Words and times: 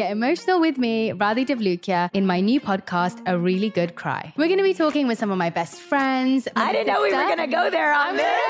Get 0.00 0.12
emotional 0.12 0.60
with 0.60 0.78
me, 0.78 1.10
Radhi 1.10 1.46
Devlukia, 1.46 2.08
in 2.14 2.26
my 2.26 2.40
new 2.40 2.58
podcast, 2.58 3.20
A 3.26 3.38
Really 3.38 3.68
Good 3.68 3.96
Cry. 3.96 4.32
We're 4.34 4.46
going 4.46 4.56
to 4.56 4.64
be 4.64 4.72
talking 4.72 5.06
with 5.06 5.18
some 5.18 5.30
of 5.30 5.36
my 5.36 5.50
best 5.50 5.74
friends. 5.74 6.48
I 6.56 6.72
didn't 6.72 6.86
know 6.86 7.02
we 7.02 7.14
were 7.14 7.22
going 7.24 7.36
to 7.36 7.46
go 7.46 7.68
there 7.68 7.92
on 7.92 8.16
this. 8.16 8.49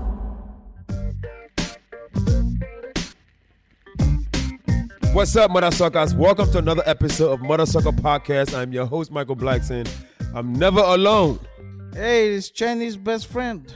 What's 5.13 5.35
up, 5.35 5.51
Mother 5.51 5.71
Suckers? 5.71 6.15
Welcome 6.15 6.49
to 6.53 6.59
another 6.59 6.83
episode 6.85 7.33
of 7.33 7.41
Mother 7.41 7.65
Sucker 7.65 7.91
Podcast. 7.91 8.57
I'm 8.57 8.71
your 8.71 8.85
host, 8.85 9.11
Michael 9.11 9.35
Blackson. 9.35 9.85
I'm 10.33 10.53
never 10.53 10.79
alone. 10.79 11.37
Hey, 11.93 12.29
it's 12.33 12.49
Chinese 12.49 12.95
best 12.95 13.27
friend. 13.27 13.73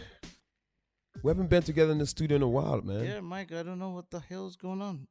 We 1.24 1.30
haven't 1.30 1.50
been 1.50 1.62
together 1.62 1.92
in 1.92 1.98
the 1.98 2.06
studio 2.06 2.38
in 2.38 2.42
a 2.42 2.48
while, 2.48 2.82
man. 2.82 3.04
Yeah, 3.04 3.20
Mike, 3.20 3.52
I 3.52 3.64
don't 3.64 3.80
know 3.80 3.90
what 3.90 4.10
the 4.10 4.22
hell's 4.22 4.56
going 4.56 4.82
on. 4.82 5.08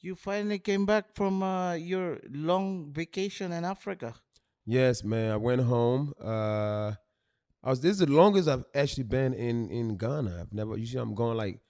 You 0.00 0.14
finally 0.14 0.58
came 0.58 0.86
back 0.86 1.14
from 1.14 1.42
uh, 1.42 1.74
your 1.74 2.20
long 2.30 2.90
vacation 2.94 3.52
in 3.52 3.62
Africa. 3.66 4.14
Yes, 4.64 5.04
man. 5.04 5.30
I 5.30 5.36
went 5.36 5.60
home. 5.60 6.14
Uh, 6.24 6.92
I 7.62 7.70
was. 7.70 7.82
This 7.82 7.92
is 7.92 7.98
the 7.98 8.06
longest 8.06 8.48
I've 8.48 8.64
actually 8.74 9.04
been 9.04 9.34
in 9.34 9.70
in 9.70 9.98
Ghana. 9.98 10.38
I've 10.40 10.54
never. 10.54 10.78
Usually, 10.78 11.02
I'm 11.02 11.14
going 11.14 11.36
like 11.36 11.60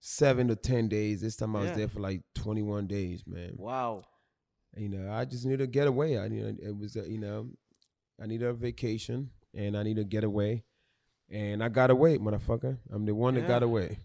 seven 0.00 0.48
to 0.48 0.56
ten 0.56 0.88
days. 0.88 1.20
This 1.20 1.36
time, 1.36 1.56
I 1.56 1.60
was 1.60 1.70
Yeah. 1.70 1.76
there 1.76 1.88
for 1.88 2.00
like 2.00 2.22
21 2.34 2.86
days, 2.86 3.24
man. 3.26 3.54
Wow. 3.56 4.02
You 4.76 4.88
know, 4.88 5.10
I 5.12 5.24
just 5.24 5.44
needed 5.44 5.58
to 5.58 5.66
get 5.66 5.86
away. 5.88 6.18
I 6.18 6.28
need. 6.28 6.58
It 6.60 6.76
was. 6.76 6.94
A, 6.96 7.08
you 7.10 7.18
know, 7.18 7.48
I 8.20 8.26
needed 8.26 8.46
a 8.46 8.52
vacation, 8.52 9.30
and 9.54 9.76
I 9.76 9.82
needed 9.82 10.02
to 10.02 10.08
get 10.08 10.24
away. 10.24 10.64
And 11.30 11.62
I 11.62 11.68
got 11.68 11.90
away, 11.90 12.18
motherfucker. 12.18 12.78
I'm 12.90 13.04
the 13.04 13.14
one 13.14 13.34
that 13.34 13.46
got 13.48 13.62
away. 13.62 13.98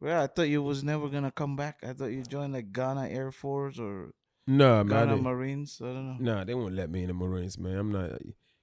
Well, 0.00 0.22
I 0.22 0.26
thought 0.26 0.48
you 0.48 0.62
was 0.62 0.82
never 0.82 1.08
gonna 1.08 1.30
come 1.30 1.56
back. 1.56 1.80
I 1.82 1.92
thought 1.92 2.06
you 2.06 2.22
joined 2.22 2.54
like 2.54 2.72
Ghana 2.72 3.08
Air 3.08 3.30
Force 3.32 3.78
or 3.78 4.12
No, 4.46 4.82
man. 4.82 5.08
Ghana 5.08 5.16
Marines. 5.18 5.80
I 5.82 5.86
don't 5.86 6.18
know. 6.22 6.34
Nah, 6.36 6.44
they 6.44 6.54
won't 6.54 6.74
let 6.74 6.90
me 6.90 7.02
in 7.02 7.08
the 7.08 7.14
Marines, 7.14 7.58
man. 7.58 7.76
I'm 7.76 7.92
not. 7.92 8.18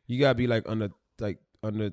You 0.08 0.20
gotta 0.20 0.36
be 0.36 0.48
like 0.48 0.64
under 0.68 0.90
like 1.20 1.40
under 1.62 1.92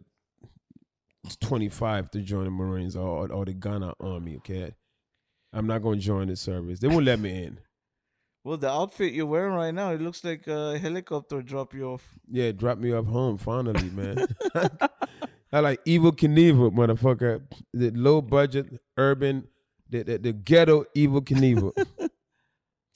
twenty 1.40 1.68
five 1.68 2.10
to 2.12 2.20
join 2.20 2.44
the 2.44 2.50
Marines 2.50 2.96
or 2.96 3.30
or 3.30 3.44
the 3.44 3.52
Ghana 3.52 3.94
Army. 4.00 4.36
Okay, 4.36 4.74
I'm 5.52 5.66
not 5.66 5.82
gonna 5.82 5.96
join 5.96 6.28
the 6.28 6.36
service. 6.36 6.80
They 6.80 6.88
won't 6.88 7.04
let 7.04 7.18
me 7.18 7.44
in. 7.44 7.58
Well, 8.44 8.58
the 8.58 8.70
outfit 8.70 9.14
you're 9.14 9.24
wearing 9.24 9.54
right 9.54 9.72
now, 9.72 9.92
it 9.92 10.02
looks 10.02 10.22
like 10.22 10.46
a 10.48 10.78
helicopter 10.78 11.40
drop 11.40 11.72
you 11.72 11.86
off. 11.86 12.06
Yeah, 12.30 12.52
drop 12.52 12.76
me 12.76 12.92
off 12.92 13.06
home 13.06 13.38
finally, 13.38 13.88
man. 13.90 14.26
I 15.52 15.60
like 15.60 15.82
Evel 15.84 16.12
Knievel, 16.12 16.72
motherfucker. 16.72 17.42
The 17.72 17.90
low 17.92 18.20
budget 18.20 18.66
urban, 18.98 19.48
the 19.88 20.02
the, 20.02 20.18
the 20.18 20.32
ghetto 20.32 20.84
Evel 20.94 21.22
Knievel. 21.22 21.72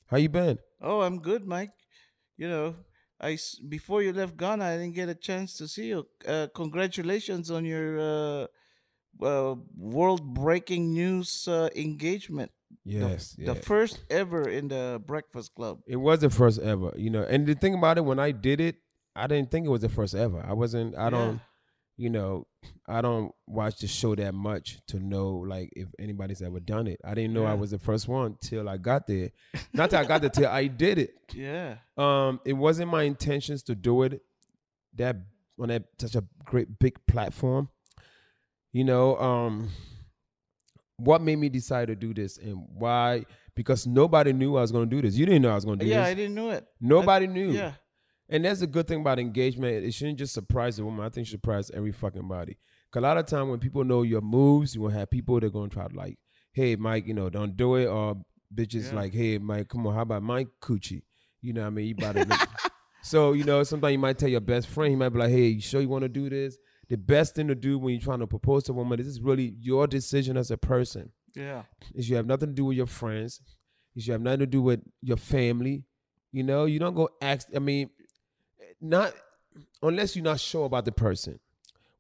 How 0.09 0.17
you 0.19 0.29
been? 0.29 0.59
Oh, 0.81 1.01
I'm 1.01 1.19
good, 1.21 1.47
Mike. 1.47 1.71
You 2.37 2.49
know, 2.49 2.75
I 3.21 3.39
before 3.69 4.03
you 4.03 4.13
left 4.13 4.37
Ghana, 4.37 4.65
I 4.65 4.77
didn't 4.77 4.95
get 4.95 5.09
a 5.09 5.15
chance 5.15 5.57
to 5.59 5.69
see 5.69 5.89
you. 5.89 6.07
Uh, 6.27 6.47
congratulations 6.55 7.51
on 7.51 7.65
your 7.65 7.99
uh, 7.99 8.47
uh, 9.23 9.55
world-breaking 9.77 10.93
news 10.93 11.49
uh, 11.49 11.69
engagement. 11.75 12.51
The- 12.85 12.93
Yes, 12.93 13.33
the, 13.33 13.55
yeah. 13.55 13.55
first 13.55 14.01
ever 14.11 14.49
in 14.49 14.69
the 14.69 15.03
Breakfast 15.05 15.55
Club. 15.55 15.81
It 15.87 15.97
was 15.97 16.21
the 16.21 16.31
first 16.31 16.59
ever, 16.61 16.93
you 16.97 17.11
know. 17.11 17.23
And 17.23 17.47
the 17.47 17.55
thing 17.55 17.75
about 17.75 17.99
it, 17.99 18.05
when 18.05 18.19
I 18.19 18.31
did 18.31 18.61
it, 18.61 18.77
I 19.17 19.27
didn't 19.27 19.51
think 19.51 19.67
it 19.67 19.71
was 19.71 19.83
the 19.83 19.89
first 19.89 20.15
ever. 20.15 20.45
I 20.47 20.53
wasn't. 20.53 20.97
I 20.97 21.11
don't. 21.11 21.41
You 21.99 22.11
know, 22.11 22.47
I 22.87 23.01
don't 23.01 23.33
watch 23.47 23.81
the 23.81 23.89
show 23.89 24.15
that 24.15 24.33
much 24.33 24.79
to 24.87 25.01
know 25.01 25.31
like 25.31 25.71
if 25.75 25.89
anybody's 25.99 26.41
ever 26.41 26.61
done 26.61 26.87
it. 26.87 27.01
I 27.05 27.13
didn't 27.15 27.33
know 27.33 27.45
I 27.45 27.55
was 27.55 27.73
the 27.73 27.79
first 27.79 28.07
one 28.07 28.37
till 28.41 28.69
I 28.69 28.77
got 28.77 29.07
there. 29.09 29.31
Not 29.73 29.91
till 29.91 29.99
I 29.99 30.05
got 30.05 30.21
there, 30.21 30.31
till 30.31 30.47
I 30.47 30.69
did 30.69 30.99
it. 30.99 31.11
Yeah. 31.35 31.79
Um, 31.97 32.41
it 32.45 32.53
wasn't 32.53 32.91
my 32.91 33.03
intentions 33.03 33.65
to 33.65 33.75
do 33.75 34.05
it 34.05 34.23
that 34.95 35.17
on 35.61 35.69
that 35.69 35.85
such 35.99 36.15
a 36.15 36.25
great 36.45 36.79
big 36.79 37.05
platform. 37.07 37.69
You 38.73 38.85
know, 38.85 39.17
um, 39.19 39.71
what 40.99 41.21
made 41.21 41.37
me 41.37 41.49
decide 41.49 41.89
to 41.89 41.97
do 41.97 42.15
this 42.15 42.39
and 42.39 42.65
why? 42.75 43.25
Because 43.55 43.87
nobody 43.87 44.33
knew 44.33 44.57
I 44.57 44.61
was 44.61 44.71
going 44.71 44.89
to 44.89 44.97
do 44.97 45.03
this. 45.03 45.17
You 45.17 45.27
didn't 45.27 45.43
know 45.43 45.51
I 45.51 45.57
was 45.57 45.65
going 45.65 45.81
to 45.81 45.85
do 45.85 45.91
yeah, 45.91 45.99
this. 45.99 46.07
Yeah, 46.07 46.11
I 46.11 46.15
didn't 46.15 46.35
know 46.35 46.51
it. 46.51 46.65
Nobody 46.81 47.27
I- 47.27 47.29
knew. 47.29 47.51
Yeah. 47.51 47.73
And 48.29 48.45
that's 48.45 48.61
the 48.61 48.67
good 48.67 48.87
thing 48.87 49.01
about 49.01 49.19
engagement. 49.19 49.85
It 49.85 49.93
shouldn't 49.93 50.19
just 50.19 50.35
surprise 50.35 50.77
the 50.77 50.85
woman. 50.85 51.05
I 51.05 51.09
think 51.09 51.27
it 51.27 51.31
should 51.31 51.41
surprise 51.41 51.71
every 51.73 51.93
fucking 51.93 52.29
body. 52.29 52.59
Cause 52.91 53.01
a 53.01 53.03
lot 53.03 53.19
of 53.19 53.27
time 53.27 53.49
when 53.49 53.59
people 53.59 53.85
know 53.85 54.03
your 54.03 54.21
moves, 54.23 54.75
you 54.75 54.81
will 54.81 54.89
have 54.91 55.11
people 55.11 55.39
that 55.41 55.47
are 55.47 55.51
gonna 55.51 55.69
try 55.69 55.87
to 55.89 55.95
like, 55.97 56.19
hey 56.53 56.77
Mike, 56.77 57.07
you 57.07 57.15
know, 57.15 57.29
don't 57.31 57.57
do 57.57 57.75
it. 57.77 57.87
Or 57.87 58.17
bitches 58.55 58.89
Yeah. 58.91 58.97
like, 58.97 59.13
hey 59.15 59.39
Mike, 59.39 59.69
come 59.69 59.87
on, 59.87 59.95
how 59.95 60.03
about 60.03 60.23
my 60.23 60.47
coochie? 60.61 61.03
You 61.41 61.53
know 61.53 61.63
what 61.63 61.67
I 61.69 61.71
mean? 61.71 61.87
You 61.87 61.95
about 61.97 62.17
to 62.17 62.49
So, 63.03 63.33
you 63.33 63.45
know, 63.45 63.63
sometimes 63.63 63.93
you 63.93 63.99
might 63.99 64.19
tell 64.19 64.29
your 64.29 64.41
best 64.41 64.69
friend, 64.69 64.91
he 64.91 64.97
might 64.97 65.11
be 65.11 65.19
like, 65.19 65.31
hey, 65.31 65.47
you 65.49 65.61
sure 65.61 65.81
you 65.81 65.89
want 65.89 66.03
to 66.03 66.09
do 66.09 66.29
this? 66.29 66.59
The 66.89 66.97
best 66.97 67.35
thing 67.35 67.49
to 67.49 67.55
do 67.55 67.79
when 67.79 67.93
you're 67.95 68.03
trying 68.03 68.19
to 68.21 68.27
propose 68.27 68.65
to 68.65 68.73
a 68.73 68.75
woman, 68.75 68.99
this 68.99 69.07
is 69.07 69.21
really 69.21 69.55
your 69.61 69.87
decision 69.87 70.37
as 70.37 70.51
a 70.51 70.57
person. 70.57 71.13
Yeah. 71.35 71.63
Is 71.95 72.09
you 72.11 72.17
have 72.17 72.27
nothing 72.27 72.49
to 72.49 72.55
do 72.55 72.65
with 72.67 72.77
your 72.77 72.87
friends. 72.87 73.41
Is 73.95 74.07
you 74.07 74.13
have 74.13 74.23
nothing 74.23 74.41
to 74.41 74.47
do 74.47 74.63
with 74.63 74.81
your 75.03 75.17
family. 75.19 75.85
You 76.33 76.43
know, 76.43 76.65
you 76.65 76.79
don't 76.79 76.95
go 76.95 77.09
ask. 77.21 77.49
I 77.55 77.59
mean, 77.59 77.91
not 78.81 79.13
unless 79.83 80.15
you're 80.17 80.25
not 80.25 80.41
sure 80.41 80.67
about 80.67 80.85
the 80.85 80.93
person. 80.93 81.39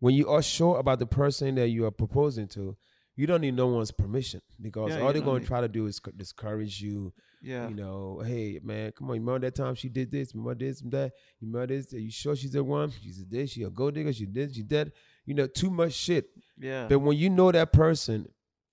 When 0.00 0.14
you 0.14 0.28
are 0.28 0.42
sure 0.42 0.78
about 0.78 1.00
the 1.00 1.06
person 1.06 1.56
that 1.56 1.68
you 1.68 1.84
are 1.84 1.90
proposing 1.90 2.46
to, 2.48 2.76
you 3.16 3.26
don't 3.26 3.40
need 3.40 3.54
no 3.56 3.66
one's 3.66 3.90
permission 3.90 4.40
because 4.62 4.92
Yeah, 4.92 5.00
all 5.00 5.12
they're 5.12 5.22
gonna 5.22 5.40
try 5.44 5.60
to 5.60 5.68
do 5.68 5.86
is 5.86 6.00
discourage 6.16 6.80
you. 6.80 7.12
Yeah. 7.42 7.68
You 7.68 7.74
know, 7.74 8.22
hey 8.24 8.60
man, 8.62 8.92
come 8.92 9.10
on, 9.10 9.16
you 9.16 9.20
remember 9.20 9.46
that 9.46 9.56
time 9.56 9.74
she 9.74 9.88
did 9.88 10.10
this, 10.10 10.34
you 10.34 10.40
remember 10.40 10.64
this 10.64 10.80
and 10.82 10.92
that, 10.92 11.12
you 11.40 11.48
remember 11.48 11.74
this? 11.74 11.92
Are 11.94 11.98
you 11.98 12.10
sure 12.10 12.36
she's 12.36 12.52
the 12.52 12.62
one? 12.62 12.92
She's 13.02 13.24
this, 13.26 13.50
she 13.50 13.62
a 13.64 13.70
gold 13.70 13.94
digger, 13.94 14.12
she 14.12 14.26
did, 14.26 14.54
she 14.54 14.62
did. 14.62 14.92
You 15.24 15.34
know, 15.34 15.46
too 15.46 15.70
much 15.70 15.92
shit. 15.94 16.30
Yeah. 16.58 16.86
But 16.88 17.00
when 17.00 17.16
you 17.16 17.30
know 17.30 17.50
that 17.52 17.72
person, 17.72 18.28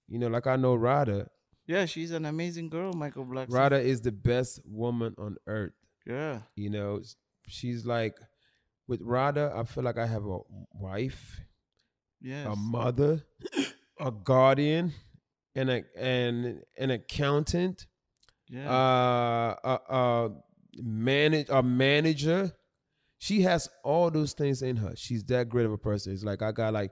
you 0.08 0.20
know, 0.20 0.28
like 0.28 0.46
I 0.48 0.56
know 0.56 0.76
Rada, 0.76 1.28
Yeah, 1.68 1.86
she's 1.86 2.12
an 2.12 2.26
amazing 2.26 2.70
girl, 2.70 2.94
Michael 2.94 3.26
Black. 3.26 3.48
Rada 3.50 3.80
is 3.80 4.02
the 4.02 4.12
best 4.12 4.62
woman 4.66 5.16
on 5.18 5.38
earth. 5.48 5.74
Yeah. 6.06 6.42
You 6.56 6.70
know, 6.70 7.02
she's 7.48 7.86
like 7.86 8.18
with 8.88 9.02
Rada, 9.02 9.54
I 9.56 9.64
feel 9.64 9.84
like 9.84 9.98
I 9.98 10.06
have 10.06 10.26
a 10.26 10.40
wife, 10.74 11.42
Yes. 12.22 12.48
a 12.48 12.56
mother, 12.56 13.24
a 14.00 14.12
guardian, 14.12 14.94
and 15.56 15.70
a 15.70 15.84
and 15.98 16.62
an 16.78 16.92
accountant, 16.92 17.88
Yeah. 18.50 18.70
uh, 18.72 19.56
a, 19.64 19.96
a 19.96 20.30
manage 20.82 21.48
a 21.50 21.64
manager. 21.64 22.52
She 23.18 23.42
has 23.42 23.70
all 23.84 24.12
those 24.12 24.34
things 24.34 24.62
in 24.62 24.76
her. 24.78 24.96
She's 24.96 25.24
that 25.26 25.50
great 25.50 25.66
of 25.66 25.72
a 25.72 25.78
person. 25.78 26.14
It's 26.14 26.24
like 26.24 26.42
I 26.42 26.52
got 26.52 26.74
like 26.74 26.92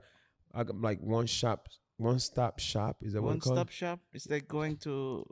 I 0.52 0.64
got 0.64 0.80
like 0.80 1.00
one 1.00 1.26
shop, 1.26 1.68
one 1.96 2.18
stop 2.18 2.58
shop. 2.58 2.96
Is 3.02 3.12
that 3.12 3.22
what 3.22 3.30
One 3.32 3.40
stop 3.40 3.68
shop. 3.70 4.00
Is 4.12 4.28
like 4.28 4.48
going 4.48 4.76
to 4.78 5.24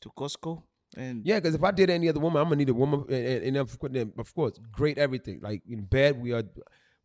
to 0.00 0.08
Costco 0.16 0.62
and 0.96 1.24
Yeah, 1.24 1.36
because 1.36 1.54
if 1.54 1.62
I 1.62 1.70
did 1.70 1.90
any 1.90 2.08
other 2.08 2.20
woman, 2.20 2.40
I'm 2.40 2.46
gonna 2.46 2.56
need 2.56 2.68
a 2.68 2.74
woman, 2.74 3.04
and, 3.08 3.44
and, 3.44 3.56
of 3.56 3.78
course- 3.78 3.92
then, 3.92 4.12
of 4.18 4.34
course, 4.34 4.58
great 4.72 4.98
everything. 4.98 5.40
Like 5.42 5.62
in 5.68 5.82
bed, 5.84 6.20
we 6.20 6.32
are 6.32 6.44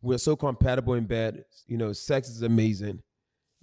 we're 0.02 0.18
so 0.18 0.36
compatible 0.36 0.94
in 0.94 1.06
bed. 1.06 1.44
You 1.66 1.76
know, 1.78 1.92
sex 1.92 2.28
is 2.28 2.42
amazing. 2.42 3.02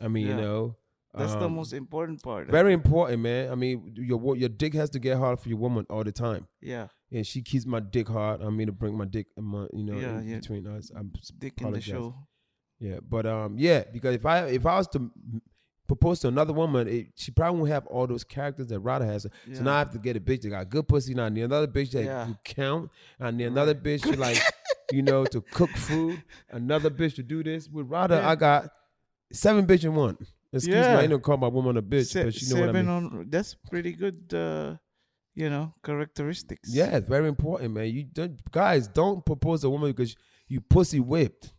I 0.02 0.08
mean, 0.08 0.28
you 0.28 0.36
know, 0.36 0.76
that's 1.14 1.34
the 1.34 1.46
um, 1.46 1.56
most 1.56 1.74
important 1.74 2.24
part. 2.24 2.48
Very 2.50 2.74
important, 2.74 3.22
man. 3.22 3.52
I 3.52 3.56
mean, 3.56 3.94
your 3.96 4.36
your 4.36 4.50
dick 4.50 4.74
has 4.74 4.90
to 4.92 5.00
get 5.00 5.18
hard 5.18 5.40
for 5.40 5.50
your 5.50 5.60
woman 5.60 5.86
all 5.90 6.04
the 6.04 6.12
time. 6.12 6.48
Yeah. 6.62 6.88
and 7.12 7.28
she 7.28 7.44
keeps 7.44 7.66
my 7.68 7.80
dick 7.80 8.08
hard. 8.08 8.42
I 8.42 8.50
mean, 8.50 8.66
to 8.68 8.74
bring 8.74 8.98
my 8.98 9.06
dick, 9.06 9.28
in 9.38 9.44
my, 9.44 9.68
you 9.72 9.84
know, 9.84 10.00
Yeah, 10.00 10.20
yeah. 10.22 10.40
between 10.40 10.66
us. 10.66 10.90
I'm 10.96 11.12
Dick 11.38 11.62
in 11.62 11.72
the 11.72 11.80
show. 11.82 12.16
Yeah, 12.80 13.00
but 13.08 13.26
um, 13.28 13.56
yeah, 13.60 13.84
because 13.94 14.16
if 14.16 14.26
I 14.26 14.48
if 14.48 14.66
I 14.66 14.78
was 14.78 14.88
to 14.90 15.12
propose 15.96 16.20
to 16.22 16.28
another 16.28 16.54
woman, 16.54 16.88
it, 16.88 17.08
she 17.16 17.32
probably 17.32 17.60
won't 17.60 17.72
have 17.72 17.86
all 17.88 18.08
those 18.08 18.24
characters 18.24 18.68
that 18.68 18.80
Rada 18.80 19.06
has. 19.06 19.26
Yeah. 19.48 19.56
So 19.58 19.64
now 19.64 19.76
I 19.76 19.80
have 19.80 19.92
to 19.92 20.00
get 20.00 20.16
a 20.16 20.20
bitch 20.20 20.42
that 20.42 20.50
got 20.50 20.70
good 20.70 20.88
pussy. 20.88 21.14
Now 21.14 21.26
I 21.26 21.30
need 21.30 21.42
another 21.44 21.68
bitch 21.68 21.92
that 21.92 22.04
Yeah. 22.06 22.28
you 22.28 22.38
count. 22.44 22.90
I 23.20 23.32
need 23.32 23.46
another 23.46 23.76
bitch 23.76 24.02
to 24.04 24.18
like, 24.18 24.42
you 24.92 25.02
know, 25.02 25.26
to 25.26 25.42
cook 25.52 25.70
food. 25.72 26.22
Another 26.50 26.90
bitch 26.90 27.16
to 27.16 27.24
do 27.24 27.44
this. 27.44 27.70
With 27.70 27.88
Rada, 27.90 28.16
Yeah. 28.16 28.30
I 28.30 28.36
got 28.36 28.70
seven 29.32 29.66
bitch 29.68 29.84
in 29.84 29.94
one. 29.96 30.18
Excuse 30.52 30.76
me, 30.76 30.82
I 30.82 31.02
ain't 31.02 31.10
gonna 31.10 31.20
call 31.22 31.38
my 31.38 31.48
woman 31.48 31.78
a 31.78 31.82
bitch, 31.82 32.12
Se- 32.12 32.24
but 32.26 32.42
you 32.42 32.54
know 32.54 32.62
what 32.62 32.70
I 32.70 32.74
seven 32.74 32.86
mean. 32.86 32.96
on 33.22 33.26
that's 33.30 33.56
pretty 33.70 33.94
good 33.94 34.34
uh 34.34 34.76
you 35.36 35.50
know, 35.50 35.74
characteristics. 35.84 36.70
Yeah, 36.72 36.96
it's 36.96 37.10
very 37.10 37.28
important, 37.28 37.74
man. 37.74 37.88
You 37.88 38.04
don't, 38.04 38.40
guys 38.52 38.88
don't 38.88 39.26
propose 39.26 39.64
a 39.64 39.70
woman 39.70 39.90
because 39.92 40.16
you 40.48 40.62
pussy 40.62 41.00
whipped. 41.00 41.53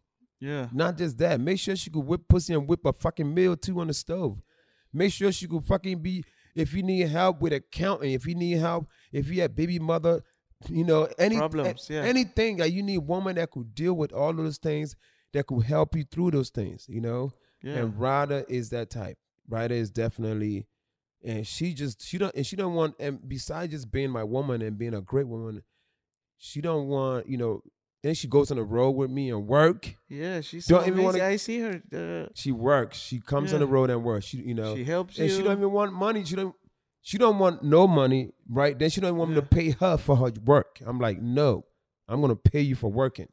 Yeah. 0.44 0.69
Not 0.73 0.99
just 0.99 1.17
that. 1.19 1.41
Make 1.41 1.58
sure 1.58 1.75
she 1.75 1.88
could 1.88 2.05
whip 2.05 2.29
pussy 2.29 2.52
and 2.52 2.69
whip 2.69 2.85
a 2.85 2.93
fucking 2.93 3.32
meal 3.32 3.56
too 3.56 3.81
on 3.81 3.87
the 3.87 3.94
stove. 3.94 4.43
Make 4.93 5.11
sure 5.11 5.32
she 5.32 5.46
could 5.46 5.64
fucking 5.64 6.00
be. 6.02 6.23
If 6.55 6.75
you 6.75 6.82
need 6.82 7.08
help 7.08 7.41
with 7.41 7.55
accounting, 7.55 8.12
if 8.12 8.26
you 8.26 8.35
need 8.35 8.58
help, 8.58 8.87
if 9.11 9.29
you 9.29 9.41
have 9.41 9.56
baby 9.56 9.79
mother, 9.79 10.23
you 10.69 10.85
know 10.85 11.08
any 11.19 11.38
Problems, 11.38 11.88
yeah. 11.91 12.02
anything 12.02 12.58
that 12.58 12.73
you 12.73 12.82
need, 12.82 12.99
woman 12.99 13.37
that 13.37 13.50
could 13.50 13.75
deal 13.75 13.94
with 13.94 14.12
all 14.12 14.32
those 14.35 14.58
things 14.58 14.94
that 15.32 15.46
could 15.46 15.64
help 15.64 15.96
you 15.96 16.05
through 16.05 16.32
those 16.32 16.50
things. 16.50 16.87
You 16.88 17.00
know. 17.00 17.32
Yeah. 17.62 17.76
And 17.76 17.99
Rada 17.99 18.44
is 18.46 18.69
that 18.70 18.91
type. 18.91 19.17
Rada 19.49 19.75
is 19.75 19.91
definitely, 19.91 20.67
and 21.25 21.46
she 21.46 21.73
just 21.73 22.06
she 22.06 22.19
don't 22.19 22.35
and 22.35 22.46
she 22.46 22.55
don't 22.55 22.75
want 22.75 22.96
and 23.00 23.26
besides 23.26 23.73
just 23.73 23.91
being 23.91 24.11
my 24.11 24.25
woman 24.25 24.61
and 24.61 24.76
being 24.76 24.94
a 24.94 25.00
great 25.00 25.26
woman, 25.26 25.62
she 26.37 26.61
don't 26.61 26.87
want 26.87 27.26
you 27.29 27.38
know. 27.38 27.62
Then 28.05 28.12
she 28.12 28.29
goes 28.29 28.51
on 28.51 28.59
the 28.59 28.62
road 28.62 28.91
with 28.91 29.11
me 29.11 29.31
and 29.31 29.47
work. 29.47 29.95
Yeah, 30.11 30.43
she's 30.43 30.67
Don't 30.67 30.83
so 30.83 30.87
even 30.89 31.03
wanna- 31.03 31.25
I 31.25 31.37
see 31.37 31.59
her 31.61 31.83
uh, 31.91 32.29
She 32.35 32.53
works. 32.53 32.99
She 32.99 33.19
comes 33.19 33.55
on 33.55 33.61
the 33.61 33.67
road 33.67 33.89
and 33.89 34.05
works. 34.05 34.27
She 34.27 34.37
you 34.43 34.53
know 34.53 34.77
She 34.77 34.85
helps 34.85 35.19
and 35.19 35.31
she 35.31 35.43
don't 35.43 35.56
even 35.56 35.73
want 35.73 35.95
money. 35.95 36.23
She 36.23 36.37
don't. 36.37 36.55
She 37.01 37.17
don't 37.17 37.39
want 37.39 37.62
no 37.62 37.87
money, 37.89 38.33
right? 38.47 38.79
Then 38.79 38.91
she 38.91 39.01
don't 39.01 39.17
want 39.17 39.31
me 39.31 39.37
to 39.37 39.43
pay 39.43 39.71
her 39.71 39.97
for 39.97 40.17
her 40.17 40.31
work. 40.45 40.81
I'm 40.85 40.99
like, 40.99 41.21
no, 41.23 41.65
I'm 42.06 42.21
gonna 42.21 42.37
pay 42.37 42.61
you 42.61 42.75
for 42.75 42.93
working. 42.93 43.29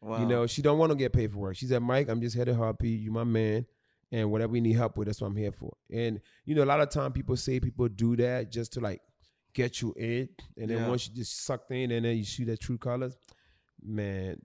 Wow. 0.00 0.18
You 0.20 0.26
know, 0.26 0.48
she 0.48 0.62
don't 0.62 0.78
want 0.78 0.90
to 0.90 0.96
get 0.96 1.12
paid 1.12 1.30
for 1.30 1.38
work. 1.38 1.54
She 1.56 1.66
said, 1.66 1.80
Mike, 1.80 2.08
I'm 2.08 2.20
just 2.20 2.34
here 2.34 2.44
to 2.44 2.54
help 2.56 2.82
you. 2.82 2.90
You 2.90 3.12
my 3.12 3.22
man. 3.24 3.66
And 4.10 4.32
whatever 4.32 4.56
you 4.56 4.60
need 4.62 4.72
help 4.74 4.96
with, 4.96 5.06
that's 5.06 5.20
what 5.20 5.28
I'm 5.28 5.36
here 5.36 5.52
for. 5.52 5.76
And 5.92 6.20
you 6.44 6.56
know, 6.56 6.64
a 6.64 6.70
lot 6.72 6.80
of 6.80 6.90
time 6.90 7.12
people 7.12 7.36
say 7.36 7.60
people 7.60 7.86
do 7.88 8.16
that 8.16 8.50
just 8.50 8.72
to 8.72 8.80
like 8.80 9.00
get 9.54 9.80
you 9.80 9.94
in. 9.96 10.28
And 10.56 10.70
then 10.70 10.78
Yeah. 10.78 10.88
once 10.88 11.08
you 11.08 11.14
just 11.14 11.44
sucked 11.44 11.70
in 11.70 11.92
and 11.92 12.04
then 12.04 12.16
you 12.16 12.24
see 12.24 12.42
their 12.42 12.56
true 12.56 12.78
colors, 12.78 13.16
man, 13.84 14.36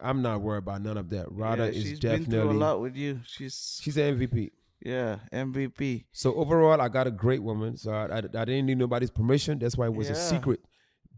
I'm 0.00 0.22
not 0.22 0.40
worried 0.42 0.58
about 0.58 0.82
none 0.82 0.96
of 0.96 1.10
that. 1.10 1.26
Rada 1.30 1.64
yeah, 1.64 1.68
is 1.70 1.82
she's 1.82 2.00
been 2.00 2.24
through 2.24 2.24
definitely 2.24 2.56
a 2.56 2.58
lot 2.58 2.80
with 2.80 2.96
you. 2.96 3.20
She's 3.26 3.80
she's 3.82 3.96
an 3.96 4.18
MVP. 4.18 4.50
yeah, 4.84 5.16
MVP. 5.32 6.04
So 6.12 6.34
overall, 6.34 6.80
I 6.80 6.88
got 6.88 7.06
a 7.06 7.10
great 7.10 7.42
woman. 7.42 7.76
So 7.76 7.92
I, 7.92 8.06
I, 8.06 8.18
I 8.18 8.20
didn't 8.44 8.66
need 8.66 8.78
nobody's 8.78 9.10
permission. 9.10 9.58
That's 9.58 9.76
why 9.76 9.86
it 9.86 9.94
was 9.94 10.10
a 10.10 10.14
secret. 10.14 10.60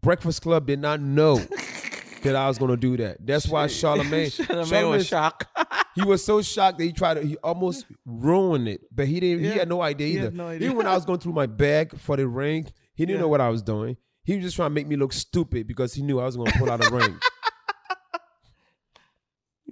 Breakfast 0.01 0.43
Club 0.43 0.67
did 0.67 0.79
not 0.79 1.01
know 1.01 1.37
that 2.23 2.37
I 2.37 2.47
was 2.47 2.59
gonna 2.59 2.77
do 2.77 2.97
that. 2.99 3.25
That's 3.27 3.49
why 3.49 3.67
Charlemagne, 3.67 4.31
Charlemagne 4.31 4.91
was 4.91 5.07
shocked. 5.09 5.47
he 5.97 6.03
was 6.03 6.25
so 6.25 6.41
shocked 6.41 6.79
that 6.79 6.85
he 6.85 6.93
tried 6.93 7.15
to. 7.15 7.23
He 7.27 7.37
almost 7.39 7.85
ruined 8.07 8.69
it, 8.69 8.83
but 8.95 9.09
he 9.09 9.19
didn't. 9.19 9.45
He 9.45 9.51
had 9.51 9.69
no 9.69 9.83
idea 9.83 10.07
he 10.07 10.19
either. 10.19 10.31
no 10.31 10.47
idea. 10.49 10.67
Even 10.67 10.77
when 10.77 10.87
I 10.87 10.95
was 10.95 11.05
going 11.05 11.19
through 11.19 11.33
my 11.33 11.47
bag 11.47 11.99
for 11.99 12.17
the 12.17 12.29
ring, 12.29 12.67
he 12.95 13.05
didn't 13.07 13.17
Yeah. 13.17 13.23
know 13.23 13.29
what 13.29 13.41
I 13.41 13.49
was 13.49 13.63
doing. 13.63 13.97
He 14.23 14.37
was 14.37 14.45
just 14.45 14.57
trying 14.57 14.71
to 14.71 14.75
make 14.75 14.87
me 14.87 14.95
look 14.97 15.13
stupid 15.13 15.67
because 15.67 15.95
he 15.95 16.03
knew 16.03 16.21
I 16.21 16.27
was 16.27 16.37
gonna 16.37 16.53
pull 16.53 16.71
out 16.71 16.85
a 16.85 16.95
ring. 16.95 17.19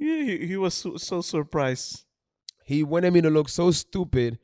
He, 0.06 0.46
he 0.46 0.56
was 0.56 0.74
so, 0.74 0.96
so 0.96 1.20
surprised. 1.20 2.04
He 2.64 2.82
wanted 2.82 3.12
me 3.12 3.20
to 3.22 3.30
look 3.30 3.48
so 3.48 3.70
stupid 3.70 4.38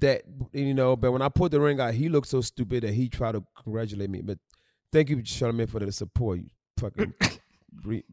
that 0.00 0.22
you 0.52 0.74
know. 0.74 0.96
But 0.96 1.12
when 1.12 1.22
I 1.22 1.28
put 1.28 1.52
the 1.52 1.60
ring 1.60 1.80
out, 1.80 1.94
he 1.94 2.08
looked 2.08 2.28
so 2.28 2.40
stupid 2.40 2.82
that 2.84 2.94
he 2.94 3.08
tried 3.08 3.32
to 3.32 3.44
congratulate 3.62 4.10
me. 4.10 4.22
But 4.22 4.38
thank 4.92 5.10
you, 5.10 5.22
Charlemagne, 5.24 5.66
for 5.66 5.80
the 5.80 5.92
support. 5.92 6.38
You 6.38 6.46
fucking. 6.78 7.12
re- 7.84 8.04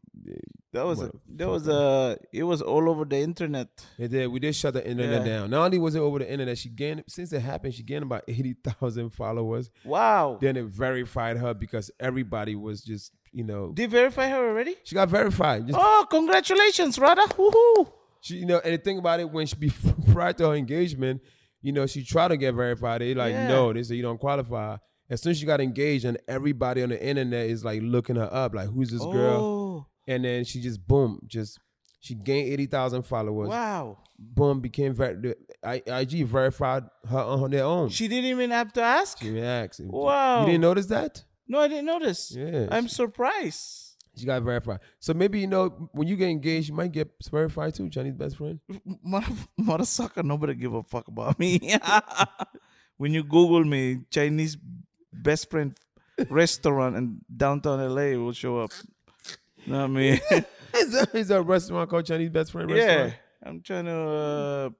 That 0.72 0.84
was 0.86 1.00
a, 1.02 1.10
that 1.36 1.48
was 1.48 1.68
a 1.68 2.18
it 2.32 2.42
was 2.44 2.60
all 2.62 2.88
over 2.90 3.04
the 3.04 3.18
internet. 3.18 3.68
It 3.98 4.08
did. 4.08 4.26
We 4.28 4.40
did 4.40 4.54
shut 4.54 4.74
the 4.74 4.86
internet 4.86 5.26
Yeah. 5.26 5.32
down. 5.40 5.50
Not 5.50 5.64
only 5.66 5.78
was 5.78 5.94
it 5.94 6.00
over 6.00 6.18
the 6.18 6.30
internet, 6.30 6.58
she 6.58 6.68
gained 6.68 7.04
since 7.08 7.32
it 7.32 7.40
happened, 7.40 7.74
she 7.74 7.82
gained 7.82 8.02
about 8.04 8.24
eighty 8.28 8.54
thousand 8.64 9.10
followers. 9.10 9.70
Wow. 9.84 10.38
Then 10.40 10.56
it 10.56 10.64
verified 10.66 11.36
her 11.38 11.54
because 11.54 11.90
everybody 12.00 12.54
was 12.54 12.82
just, 12.82 13.12
you 13.32 13.44
know, 13.44 13.72
Did 13.72 13.90
verify 13.90 14.28
her 14.28 14.48
already? 14.50 14.76
she 14.84 14.94
got 14.94 15.08
verified. 15.08 15.66
Just, 15.66 15.78
Oh, 15.80 16.06
congratulations, 16.10 16.98
Rada. 16.98 17.22
Woohoo. 17.22 17.90
She, 18.20 18.36
you 18.36 18.46
know, 18.46 18.60
and 18.64 18.74
the 18.74 18.78
thing 18.78 18.98
about 18.98 19.20
it, 19.20 19.30
when 19.30 19.46
she 19.46 19.56
be 19.56 19.72
prior 20.12 20.32
to 20.34 20.48
her 20.50 20.54
engagement, 20.54 21.20
you 21.60 21.72
know, 21.72 21.86
she 21.86 22.04
tried 22.04 22.28
to 22.28 22.36
get 22.36 22.54
verified. 22.54 23.00
They 23.00 23.14
like, 23.14 23.32
Yeah. 23.32 23.48
no, 23.48 23.72
they 23.72 23.82
said 23.82 23.96
you 23.96 24.02
don't 24.02 24.18
qualify. 24.20 24.76
As 25.10 25.20
soon 25.20 25.32
as 25.32 25.38
she 25.38 25.46
got 25.46 25.60
engaged, 25.60 26.04
and 26.04 26.18
everybody 26.28 26.82
on 26.82 26.88
the 26.88 27.04
internet 27.04 27.46
is 27.50 27.64
like 27.64 27.82
looking 27.82 28.16
her 28.16 28.28
up, 28.32 28.54
like, 28.54 28.68
who's 28.68 28.90
this 28.90 29.02
girl? 29.02 29.40
Oh. 29.42 29.86
And 30.08 30.24
then 30.24 30.44
she 30.44 30.60
just 30.60 30.86
boom, 30.86 31.20
just 31.26 31.58
she 32.00 32.14
gained 32.14 32.52
eighty 32.52 32.66
thousand 32.66 33.02
followers. 33.02 33.48
Wow. 33.48 33.98
Boom, 34.18 34.60
became 34.60 34.94
ver- 34.94 35.14
the 35.20 35.36
IG 35.86 36.26
verified 36.26 36.84
her 37.08 37.18
on 37.18 37.50
their 37.50 37.64
own. 37.64 37.88
She 37.90 38.08
didn't 38.08 38.30
even 38.30 38.50
have 38.50 38.72
to 38.74 38.82
ask. 38.82 39.18
She 39.20 39.40
asked. 39.40 39.80
Wow. 39.84 40.40
You 40.40 40.46
didn't 40.46 40.62
notice 40.62 40.86
that? 40.86 41.22
No, 41.52 41.58
I 41.58 41.68
didn't 41.68 41.84
notice. 41.84 42.34
Yeah. 42.34 42.66
I'm 42.70 42.88
surprised. 42.88 43.98
She 44.16 44.24
got 44.24 44.42
verified. 44.42 44.80
So 45.00 45.12
maybe 45.12 45.38
you 45.38 45.46
know 45.46 45.90
when 45.92 46.08
you 46.08 46.16
get 46.16 46.30
engaged, 46.30 46.70
you 46.70 46.74
might 46.74 46.92
get 46.92 47.10
verified 47.30 47.74
too. 47.74 47.90
Chinese 47.90 48.14
best 48.14 48.38
friend. 48.38 48.58
Mother, 49.04 49.26
mother 49.58 49.84
sucker, 49.84 50.22
nobody 50.22 50.54
give 50.54 50.72
a 50.72 50.82
fuck 50.82 51.08
about 51.08 51.38
me. 51.38 51.60
when 52.96 53.12
you 53.12 53.22
Google 53.22 53.64
me, 53.64 53.98
Chinese 54.08 54.56
best 55.12 55.50
friend 55.50 55.76
restaurant 56.30 56.96
in 56.96 57.20
downtown 57.36 57.80
LA 57.80 58.16
will 58.16 58.32
show 58.32 58.60
up. 58.60 58.70
Know 59.66 59.80
what 59.80 59.84
I 59.84 59.86
mean? 59.88 60.20
Is 61.12 61.28
there 61.28 61.40
a 61.40 61.42
restaurant 61.42 61.90
called 61.90 62.06
Chinese 62.06 62.30
best 62.30 62.52
friend 62.52 62.70
yeah. 62.70 62.76
restaurant? 62.76 63.14
I'm 63.44 63.60
trying 63.60 63.84
to, 63.84 63.98
uh, 63.98 64.70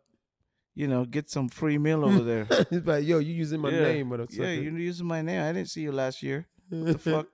you 0.74 0.88
know, 0.88 1.04
get 1.04 1.28
some 1.28 1.50
free 1.50 1.76
meal 1.76 2.02
over 2.02 2.20
there. 2.20 2.46
It's 2.70 2.86
like, 2.86 3.04
yo, 3.04 3.18
you 3.18 3.34
using 3.34 3.60
my 3.60 3.68
yeah. 3.68 3.82
name, 3.82 4.08
but 4.08 4.32
Yeah, 4.32 4.52
you're 4.52 4.78
using 4.78 5.06
my 5.06 5.20
name. 5.20 5.42
I 5.42 5.52
didn't 5.52 5.68
see 5.68 5.82
you 5.82 5.92
last 5.92 6.22
year. 6.22 6.46
What 6.72 6.92
the 6.92 6.98
fuck? 6.98 7.26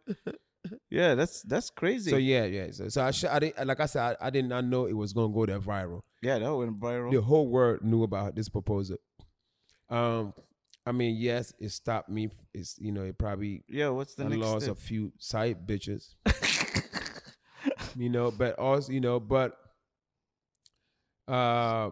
Yeah, 0.90 1.14
that's 1.14 1.42
that's 1.42 1.70
crazy. 1.70 2.10
So 2.10 2.16
yeah, 2.16 2.44
yeah. 2.44 2.70
So, 2.72 2.88
so 2.88 3.04
I, 3.04 3.10
sh- 3.12 3.24
I 3.24 3.38
didn't, 3.38 3.66
like 3.66 3.80
I 3.80 3.86
said, 3.86 4.16
I, 4.20 4.26
I 4.26 4.30
did 4.30 4.44
not 4.44 4.64
know 4.64 4.86
it 4.86 4.92
was 4.92 5.12
gonna 5.12 5.32
go 5.32 5.46
that 5.46 5.60
viral. 5.60 6.00
yeah, 6.20 6.38
that 6.38 6.54
went 6.54 6.78
viral. 6.78 7.12
The 7.12 7.22
whole 7.22 7.48
world 7.48 7.82
knew 7.82 8.02
about 8.02 8.34
this 8.34 8.48
proposal. 8.48 8.96
Um, 9.88 10.34
I 10.84 10.92
mean, 10.92 11.16
yes, 11.16 11.54
it 11.60 11.70
stopped 11.70 12.08
me. 12.10 12.28
It's 12.52 12.76
you 12.78 12.92
know, 12.92 13.04
it 13.04 13.16
probably 13.16 13.62
Yeah, 13.68 13.90
what's 13.90 14.14
the 14.14 14.24
I 14.24 14.28
next 14.28 14.40
lost 14.42 14.64
step? 14.64 14.76
a 14.76 14.80
few 14.80 15.12
side 15.18 15.66
bitches. 15.66 16.14
you 17.96 18.08
know, 18.10 18.30
but 18.30 18.58
also 18.58 18.92
you 18.92 19.00
know, 19.00 19.20
but 19.20 19.56
uh, 21.28 21.90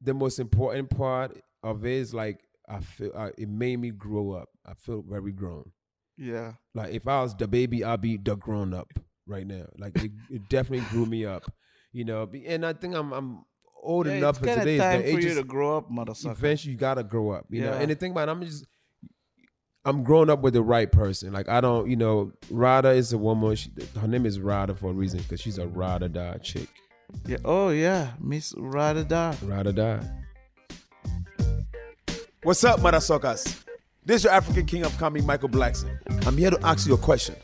the 0.00 0.14
most 0.14 0.38
important 0.38 0.90
part 0.90 1.36
of 1.62 1.84
it 1.84 1.92
is 1.92 2.14
like 2.14 2.40
I 2.68 2.80
feel 2.80 3.12
uh, 3.14 3.30
it 3.38 3.48
made 3.48 3.78
me 3.78 3.90
grow 3.90 4.32
up. 4.32 4.48
I 4.66 4.74
feel 4.74 5.02
very 5.08 5.32
grown. 5.32 5.70
Yeah. 6.16 6.54
Like 6.74 6.92
if 6.92 7.06
I 7.08 7.22
was 7.22 7.34
the 7.34 7.48
baby, 7.48 7.84
I'd 7.84 8.00
be 8.00 8.16
the 8.16 8.36
grown 8.36 8.74
up 8.74 8.88
right 9.26 9.46
now. 9.46 9.66
Like 9.78 9.96
it, 10.02 10.12
it 10.30 10.48
definitely 10.48 10.86
grew 10.90 11.06
me 11.06 11.24
up. 11.24 11.50
You 11.92 12.04
know, 12.04 12.28
and 12.46 12.66
I 12.66 12.72
think 12.74 12.94
I'm 12.94 13.12
I'm 13.12 13.44
old 13.82 14.06
Yeah, 14.06 14.14
enough 14.14 14.38
for 14.38 14.46
kinda 14.46 14.78
time 14.78 15.02
for 15.02 15.20
you 15.20 15.34
to 15.34 15.44
grow 15.44 15.78
up, 15.78 15.90
mother 15.90 16.14
sucker. 16.14 16.32
Eventually, 16.36 16.72
you 16.72 16.78
gotta 16.78 17.02
grow 17.02 17.30
up. 17.30 17.46
You 17.50 17.62
know, 17.62 17.70
Yeah. 17.72 17.78
and 17.80 17.90
the 17.90 17.94
thing 17.94 18.12
about 18.12 18.28
it, 18.28 18.32
I'm 18.32 18.42
just 18.44 18.66
I'm 19.84 20.02
growing 20.02 20.28
up 20.28 20.42
with 20.42 20.52
the 20.54 20.62
right 20.62 20.90
person. 20.90 21.32
Like 21.32 21.48
I 21.48 21.60
don't, 21.60 21.88
you 21.88 21.96
know, 21.96 22.32
Rada 22.50 22.90
is 22.90 23.12
a 23.12 23.18
woman. 23.18 23.54
She, 23.56 23.70
her 23.98 24.08
name 24.08 24.26
is 24.26 24.38
Rada 24.38 24.74
for 24.74 24.90
a 24.90 24.92
reason 24.92 25.20
because 25.20 25.40
she's 25.40 25.56
a 25.58 25.66
Rada 25.66 26.08
die 26.08 26.38
chick. 26.38 26.68
Yeah. 27.26 27.38
Oh 27.44 27.70
yeah, 27.70 28.12
Miss 28.20 28.52
Radada. 28.54 29.34
Rada 29.48 29.72
die. 29.72 30.06
What's 32.44 32.62
up, 32.62 32.78
suckers? 33.02 33.64
This 34.04 34.18
is 34.18 34.24
your 34.24 34.32
African 34.32 34.64
King 34.64 34.84
of 34.84 34.96
Comedy, 34.96 35.26
Michael 35.26 35.48
Blackson. 35.48 35.90
I'm 36.24 36.36
here 36.36 36.52
to 36.52 36.66
ask 36.66 36.86
you 36.86 36.94
a 36.94 36.96
question. 36.96 37.34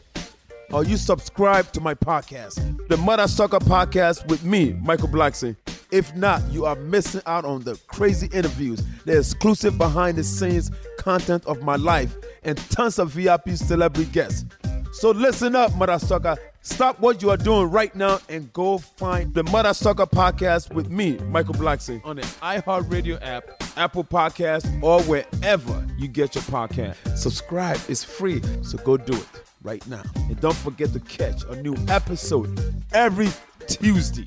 Are 0.72 0.84
you 0.84 0.96
subscribed 0.96 1.74
to 1.74 1.80
my 1.80 1.94
podcast, 1.94 2.88
the 2.88 2.96
Mother 2.96 3.26
Sucker 3.26 3.58
Podcast 3.58 4.24
with 4.28 4.44
me, 4.44 4.74
Michael 4.74 5.08
Blackson? 5.08 5.56
If 5.90 6.14
not, 6.14 6.42
you 6.52 6.64
are 6.64 6.76
missing 6.76 7.22
out 7.26 7.44
on 7.44 7.62
the 7.64 7.76
crazy 7.88 8.28
interviews, 8.32 8.84
the 9.04 9.18
exclusive 9.18 9.76
behind 9.78 10.16
the 10.16 10.22
scenes 10.22 10.70
content 10.96 11.44
of 11.46 11.60
my 11.62 11.74
life, 11.74 12.14
and 12.44 12.56
tons 12.70 13.00
of 13.00 13.10
VIP 13.10 13.50
celebrity 13.56 14.08
guests. 14.12 14.44
So 14.92 15.10
listen 15.10 15.56
up, 15.56 15.74
Mother 15.74 15.98
Sucker. 15.98 16.36
Stop 16.66 16.98
what 16.98 17.20
you 17.20 17.28
are 17.28 17.36
doing 17.36 17.70
right 17.70 17.94
now 17.94 18.18
and 18.30 18.50
go 18.54 18.78
find 18.78 19.34
the 19.34 19.42
Mother 19.44 19.74
Sucker 19.74 20.06
Podcast 20.06 20.72
with 20.72 20.88
me, 20.88 21.18
Michael 21.28 21.52
Blackson, 21.54 22.00
on 22.06 22.16
the 22.16 22.22
iHeartRadio 22.22 23.18
app, 23.20 23.44
Apple 23.76 24.02
Podcast, 24.02 24.82
or 24.82 25.02
wherever 25.02 25.86
you 25.98 26.08
get 26.08 26.34
your 26.34 26.42
podcast. 26.44 27.18
Subscribe 27.18 27.78
is 27.88 28.02
free, 28.02 28.40
so 28.62 28.78
go 28.78 28.96
do 28.96 29.12
it 29.12 29.26
right 29.62 29.86
now. 29.88 30.02
And 30.16 30.40
don't 30.40 30.56
forget 30.56 30.90
to 30.94 31.00
catch 31.00 31.44
a 31.44 31.56
new 31.60 31.76
episode 31.88 32.58
every 32.94 33.28
Tuesday. 33.68 34.26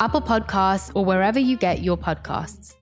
Apple 0.00 0.22
Podcasts, 0.22 0.90
or 0.94 1.04
wherever 1.04 1.38
you 1.38 1.56
get 1.56 1.82
your 1.82 1.96
podcasts. 1.98 2.74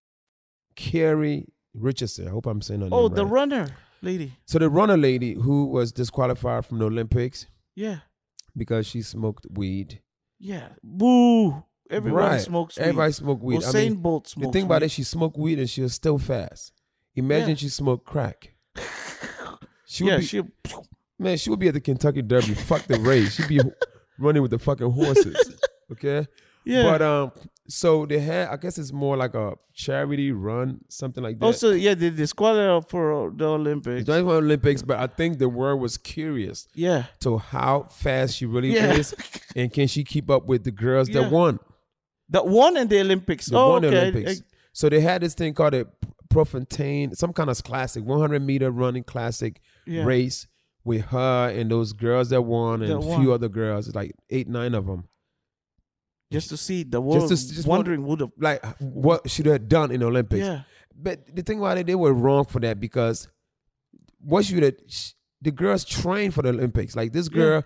Carrie 0.77 1.47
Richardson. 1.75 2.29
I 2.29 2.31
hope 2.31 2.47
I'm 2.47 2.63
saying 2.63 2.81
her 2.83 2.89
Oh, 2.93 3.09
name 3.09 3.17
the 3.17 3.25
right. 3.27 3.33
runner 3.33 3.77
lady. 4.03 4.33
So 4.47 4.59
the 4.59 4.71
runner 4.71 4.97
lady 4.97 5.35
who 5.35 5.67
was 5.67 5.91
disqualified 5.93 6.65
from 6.65 6.79
the 6.79 6.85
Olympics 6.87 7.47
Yeah. 7.75 7.99
because 8.57 8.87
she 8.87 9.03
smoked 9.03 9.47
weed. 9.51 10.01
Yeah. 10.39 10.69
Boo. 10.85 11.65
Everybody 11.91 12.27
Right. 12.35 12.41
smokes 12.41 12.77
weed. 12.79 12.83
Everybody 12.85 13.13
smoked 13.13 13.43
weed. 13.43 13.61
Usain 13.61 13.75
I 13.75 13.89
mean, 13.89 13.95
Bolt 13.97 14.25
The 14.25 14.31
smokes 14.31 14.53
thing 14.53 14.65
about 14.67 14.83
weed. 14.83 14.87
it, 14.87 14.91
she 14.93 15.03
smoked 15.03 15.37
weed 15.37 15.59
and 15.59 15.69
she 15.69 15.83
was 15.83 15.95
still 15.95 16.19
fast. 16.19 16.73
Imagine 17.17 17.51
Yeah. 17.51 17.55
she 17.57 17.69
smoked 17.69 18.05
crack. 18.07 18.55
She 19.91 20.05
Yeah, 20.05 20.19
be, 20.19 20.23
she- 20.27 20.43
man, 21.19 21.39
she 21.39 21.49
would 21.49 21.59
be 21.59 21.69
at 21.69 21.75
the 21.75 21.81
Kentucky 21.81 22.21
Derby. 22.21 22.53
Fuck 22.53 22.83
the 22.87 23.01
race. 23.01 23.35
She'd 23.37 23.49
be 23.49 23.59
running 24.19 24.43
with 24.43 24.51
the 24.51 24.59
fucking 24.59 24.91
horses. 24.91 25.59
Okay. 25.91 26.27
Yeah. 26.69 26.83
But 26.85 27.03
um, 27.03 27.33
so 27.67 28.07
they 28.07 28.19
had. 28.21 28.49
I 28.49 28.57
guess 28.57 28.79
it's 28.79 28.93
more 28.93 29.17
like 29.17 29.35
a 29.35 29.55
charity 29.75 30.33
run, 30.33 30.81
something 30.89 31.23
like 31.23 31.39
that. 31.39 31.47
Also, 31.47 31.73
yeah, 31.73 31.95
they 31.95 32.11
disqualified 32.11 32.89
for 32.91 33.33
the 33.35 33.47
Olympics. 33.47 34.07
Not 34.07 34.19
even 34.19 34.31
Olympics, 34.31 34.83
but 34.83 34.99
I 34.99 35.07
think 35.07 35.39
the 35.39 35.49
world 35.49 35.81
was 35.81 35.97
curious. 35.99 36.69
Yeah. 36.75 37.05
To 37.21 37.39
how 37.39 37.85
fast 37.91 38.37
she 38.37 38.47
really 38.47 38.75
Yeah. 38.75 38.93
is, 38.93 39.15
and 39.57 39.73
can 39.73 39.87
she 39.89 40.05
keep 40.05 40.31
up 40.31 40.47
with 40.47 40.65
the 40.65 40.71
girls 40.71 41.09
Yeah. 41.09 41.23
that 41.23 41.33
won? 41.33 41.59
That 42.31 42.47
won 42.47 42.77
in 42.77 42.89
the 42.89 43.01
Olympics. 43.01 43.47
The 43.47 43.57
oh, 43.59 43.71
won 43.71 43.83
the 43.83 43.89
okay. 43.89 43.99
Olympics. 44.09 44.43
so 44.73 44.89
they 44.89 45.01
had 45.01 45.23
this 45.23 45.35
thing 45.35 45.55
called 45.55 45.75
a 45.75 45.87
Prefontaine, 46.29 47.15
some 47.15 47.33
kind 47.33 47.49
of 47.51 47.63
classic, 47.65 48.05
100 48.05 48.43
meter 48.43 48.71
running 48.71 49.03
classic 49.05 49.61
Yeah. 49.87 50.05
race 50.05 50.47
with 50.85 51.07
her 51.07 51.49
and 51.49 51.71
those 51.71 51.93
girls 51.95 52.29
that 52.31 52.43
won 52.43 52.83
and 52.83 52.91
That 52.91 52.97
a 52.97 53.01
won. 53.01 53.21
few 53.21 53.33
other 53.33 53.49
girls, 53.49 53.95
like 53.95 54.15
eight, 54.31 54.49
nine 54.49 54.75
of 54.75 54.87
them. 54.87 55.09
Just 56.31 56.51
to 56.51 56.57
see 56.57 56.83
the 56.83 57.01
world 57.01 57.29
Just 57.29 57.49
to 57.49 57.55
just 57.55 57.67
wondering 57.67 58.05
who 58.05 58.17
the 58.17 58.29
like 58.39 58.65
what 58.81 59.31
should 59.31 59.47
have 59.47 59.69
done 59.69 59.91
in 59.91 60.01
the 60.01 60.07
Olympics. 60.07 60.45
Yeah. 60.47 60.63
But 60.95 61.35
the 61.35 61.43
thing 61.43 61.59
about 61.59 61.79
it, 61.79 61.87
they 61.87 61.95
were 61.95 62.13
wrong 62.13 62.45
for 62.45 62.61
that 62.61 62.81
because 62.81 63.29
what 64.21 64.45
should 64.45 64.63
have 64.63 64.75
the 65.41 65.51
girls 65.51 65.85
trained 65.85 66.35
for 66.35 66.43
the 66.43 66.49
Olympics. 66.51 66.97
Like 66.97 67.13
this 67.13 67.29
girl, 67.29 67.63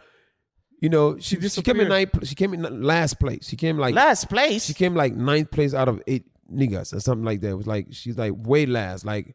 you 0.80 0.88
know, 0.88 1.18
she, 1.18 1.40
she 1.48 1.62
came 1.62 1.80
in 1.80 1.88
ninth. 1.88 2.26
She 2.26 2.34
came 2.34 2.54
in 2.54 2.82
last 2.82 3.18
place. 3.18 3.48
She 3.48 3.56
came 3.56 3.78
like 3.78 3.94
last 3.94 4.28
place. 4.28 4.64
She 4.64 4.74
came 4.74 4.94
like 4.94 5.14
ninth 5.14 5.50
place 5.50 5.74
out 5.74 5.88
of 5.88 6.02
eight 6.06 6.24
niggas 6.52 6.94
or 6.94 7.00
something 7.00 7.24
like 7.24 7.40
that. 7.40 7.50
It 7.50 7.54
was 7.54 7.66
like 7.66 7.88
she's 7.90 8.18
like 8.18 8.32
way 8.36 8.66
last. 8.66 9.04
Like 9.04 9.34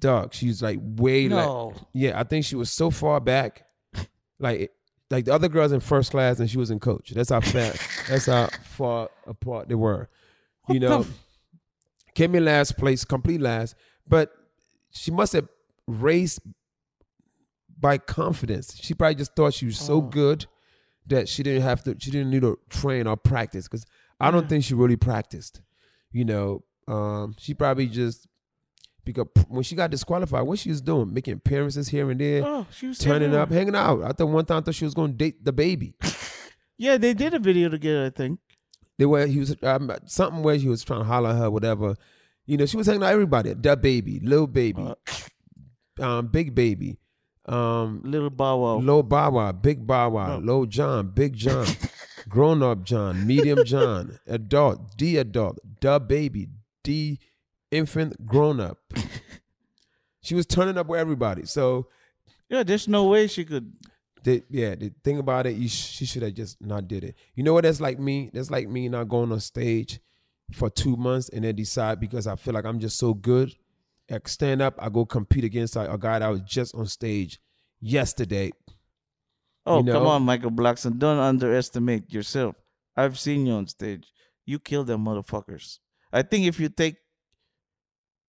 dog, 0.00 0.32
she's 0.34 0.62
like 0.62 0.78
way 0.80 1.28
No. 1.28 1.66
like 1.68 1.76
yeah. 1.92 2.18
I 2.18 2.24
think 2.24 2.44
she 2.44 2.56
was 2.56 2.70
so 2.70 2.90
far 2.90 3.20
back, 3.20 3.66
like 4.38 4.72
like 5.10 5.24
the 5.24 5.32
other 5.34 5.48
girls 5.48 5.72
in 5.72 5.80
first 5.80 6.10
class 6.10 6.40
and 6.40 6.50
she 6.50 6.58
was 6.58 6.70
in 6.70 6.80
coach. 6.80 7.10
That's 7.10 7.30
how 7.30 7.40
fast. 7.40 7.80
that's 8.08 8.26
how 8.26 8.48
far 8.64 9.08
apart 9.26 9.68
they 9.68 9.74
were. 9.74 10.08
you 10.68 10.80
know, 10.80 11.06
came 12.14 12.34
in 12.34 12.44
last 12.44 12.76
place, 12.76 13.04
complete 13.04 13.40
last, 13.40 13.74
but 14.08 14.32
she 14.90 15.10
must 15.10 15.32
have 15.34 15.48
raced 15.86 16.40
by 17.78 17.98
confidence. 17.98 18.76
She 18.82 18.94
probably 18.94 19.16
just 19.16 19.34
thought 19.36 19.54
she 19.54 19.66
was 19.66 19.78
so 19.78 20.00
good 20.00 20.46
that 21.06 21.28
she 21.28 21.42
didn't 21.42 21.62
have 21.62 21.84
to. 21.84 21.94
She 21.98 22.10
didn't 22.10 22.30
need 22.30 22.42
to 22.42 22.58
train 22.70 23.06
or 23.06 23.16
practice 23.16 23.68
because 23.68 23.84
I 24.18 24.30
don't 24.30 24.42
Yeah. 24.44 24.48
think 24.48 24.64
she 24.64 24.74
really 24.74 24.96
practiced. 24.96 25.60
You 26.10 26.24
know, 26.24 26.64
um, 26.88 27.34
she 27.38 27.52
probably 27.54 27.86
just 27.86 28.26
because 29.06 29.26
when 29.48 29.62
she 29.62 29.74
got 29.74 29.90
disqualified, 29.90 30.42
what 30.42 30.58
she 30.58 30.68
was 30.68 30.82
doing, 30.82 31.14
making 31.14 31.34
appearances 31.34 31.88
here 31.88 32.10
and 32.10 32.20
there, 32.20 32.44
Oh, 32.44 32.66
she 32.70 32.88
was 32.88 32.98
turning 32.98 33.34
up, 33.34 33.50
hanging 33.50 33.74
out. 33.74 34.02
I 34.02 34.12
thought 34.12 34.26
one 34.26 34.44
time 34.44 34.58
I 34.58 34.60
thought 34.60 34.74
she 34.74 34.84
was 34.84 34.92
going 34.92 35.12
to 35.12 35.16
date 35.16 35.42
the 35.42 35.52
baby. 35.52 35.94
Yeah, 36.78 36.98
they 36.98 37.14
did 37.14 37.32
a 37.32 37.38
video 37.38 37.70
together, 37.70 38.04
I 38.04 38.10
think. 38.10 38.38
They 38.98 39.06
were 39.06 39.26
he 39.26 39.38
was 39.38 39.56
um, 39.62 39.90
something 40.04 40.42
where 40.42 40.56
he 40.56 40.68
was 40.68 40.84
trying 40.84 41.00
to 41.00 41.04
holler 41.06 41.30
at 41.30 41.36
her, 41.36 41.50
whatever. 41.50 41.96
You 42.44 42.58
know, 42.58 42.66
she 42.66 42.76
was 42.76 42.86
hanging 42.86 43.02
out 43.02 43.06
with 43.06 43.12
everybody. 43.14 43.54
The 43.54 43.76
baby, 43.76 44.20
little 44.20 44.46
baby, 44.46 44.92
um, 46.00 46.26
big 46.28 46.54
baby, 46.54 46.98
um, 47.46 48.02
little 48.04 48.30
Bow 48.30 48.58
Wow, 48.58 48.76
low 48.76 49.02
Bow 49.02 49.30
Wow, 49.30 49.52
big 49.52 49.86
Bow 49.86 50.10
Wow, 50.10 50.38
low 50.38 50.66
John, 50.66 51.08
big 51.08 51.34
John, 51.34 51.66
grown 52.28 52.62
up 52.62 52.84
John, 52.84 53.26
medium 53.26 53.64
John, 53.64 54.18
adult, 54.26 54.96
D 54.98 55.16
adult, 55.16 55.58
the 55.80 55.98
baby, 55.98 56.48
D 56.84 57.18
infant, 57.70 58.24
grown 58.26 58.60
up. 58.60 58.78
She 60.22 60.34
was 60.34 60.46
turning 60.46 60.76
up 60.78 60.86
with 60.88 60.98
everybody. 61.00 61.46
So 61.46 61.88
Yeah, 62.48 62.62
there's 62.62 62.88
no 62.88 63.04
way 63.06 63.26
she 63.28 63.44
could. 63.44 63.72
the, 64.24 64.42
yeah, 64.50 64.74
the 64.74 64.92
thing 65.04 65.18
about 65.18 65.46
it, 65.46 65.56
you 65.56 65.68
sh- 65.68 65.90
she 65.96 66.04
should 66.06 66.22
have 66.22 66.34
just 66.34 66.60
not 66.60 66.88
did 66.88 67.04
it. 67.04 67.14
You 67.34 67.42
know 67.44 67.52
what? 67.52 67.62
That's 67.64 67.80
like 67.80 67.98
me. 67.98 68.30
That's 68.32 68.50
like 68.50 68.68
me 68.68 68.88
not 68.88 69.08
going 69.08 69.30
on 69.30 69.40
stage 69.40 70.00
for 70.52 70.68
two 70.70 70.96
months 70.96 71.28
and 71.28 71.44
then 71.44 71.54
decide 71.54 72.00
because 72.00 72.26
I 72.26 72.36
feel 72.36 72.54
like 72.54 72.64
I'm 72.64 72.80
just 72.80 72.98
so 72.98 73.14
good 73.14 73.54
at 74.08 74.26
stand 74.28 74.62
up. 74.62 74.74
I 74.78 74.88
go 74.88 75.04
compete 75.06 75.44
against 75.44 75.76
a, 75.76 75.92
a 75.92 75.98
guy 75.98 76.18
that 76.20 76.28
was 76.28 76.40
just 76.42 76.74
on 76.74 76.86
stage 76.86 77.40
yesterday. 77.80 78.50
Oh, 79.64 79.78
You 79.78 79.84
know? 79.84 79.92
come 79.94 80.06
on, 80.06 80.22
Michael 80.22 80.50
Blackson. 80.52 80.98
Don't 80.98 81.18
underestimate 81.18 82.12
yourself. 82.12 82.56
I've 82.96 83.18
seen 83.18 83.46
you 83.46 83.52
on 83.54 83.66
stage. 83.66 84.12
You 84.44 84.58
kill 84.60 84.84
them 84.84 85.04
motherfuckers. 85.04 85.78
I 86.12 86.22
think 86.22 86.46
if 86.46 86.58
you 86.60 86.68
take. 86.68 86.96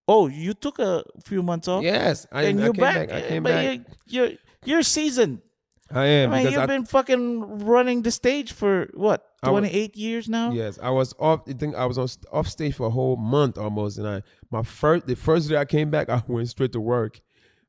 Oh, 0.07 0.27
you 0.27 0.53
took 0.53 0.79
a 0.79 1.03
few 1.25 1.43
months 1.43 1.67
off. 1.67 1.83
Yes, 1.83 2.25
I- 2.31 2.43
and 2.43 2.59
I 2.59 2.63
you're 2.65 2.73
came 2.73 2.81
back. 2.81 3.09
back. 3.09 3.23
I 3.23 3.27
came 3.27 3.43
but 3.43 3.49
back. 3.49 3.79
You're, 4.05 4.27
you're 4.27 4.37
you're 4.65 4.83
seasoned. 4.83 5.41
I 5.91 6.05
am 6.05 6.33
I 6.33 6.43
mean, 6.43 6.51
you've 6.51 6.61
I- 6.61 6.65
been 6.65 6.85
fucking 6.85 7.65
running 7.65 8.01
the 8.01 8.11
stage 8.11 8.51
for 8.51 8.89
what 8.93 9.23
wa- 9.43 9.49
28 9.51 9.95
years 9.95 10.27
now. 10.27 10.51
Yes, 10.51 10.77
I 10.81 10.89
was 10.89 11.13
off. 11.19 11.41
I 11.47 11.53
think 11.53 11.75
I 11.75 11.85
was 11.85 11.97
on 11.97 12.07
off 12.31 12.47
stage 12.47 12.75
for 12.75 12.87
a 12.87 12.89
whole 12.89 13.15
month 13.15 13.57
almost, 13.57 13.97
and 13.97 14.07
I 14.07 14.21
my 14.51 14.63
first 14.63 15.07
the 15.07 15.15
first 15.15 15.47
day 15.49 15.57
I 15.57 15.65
came 15.65 15.89
back, 15.89 16.09
I 16.15 16.21
went 16.27 16.49
straight 16.49 16.71
to 16.73 16.79
work. 16.81 17.19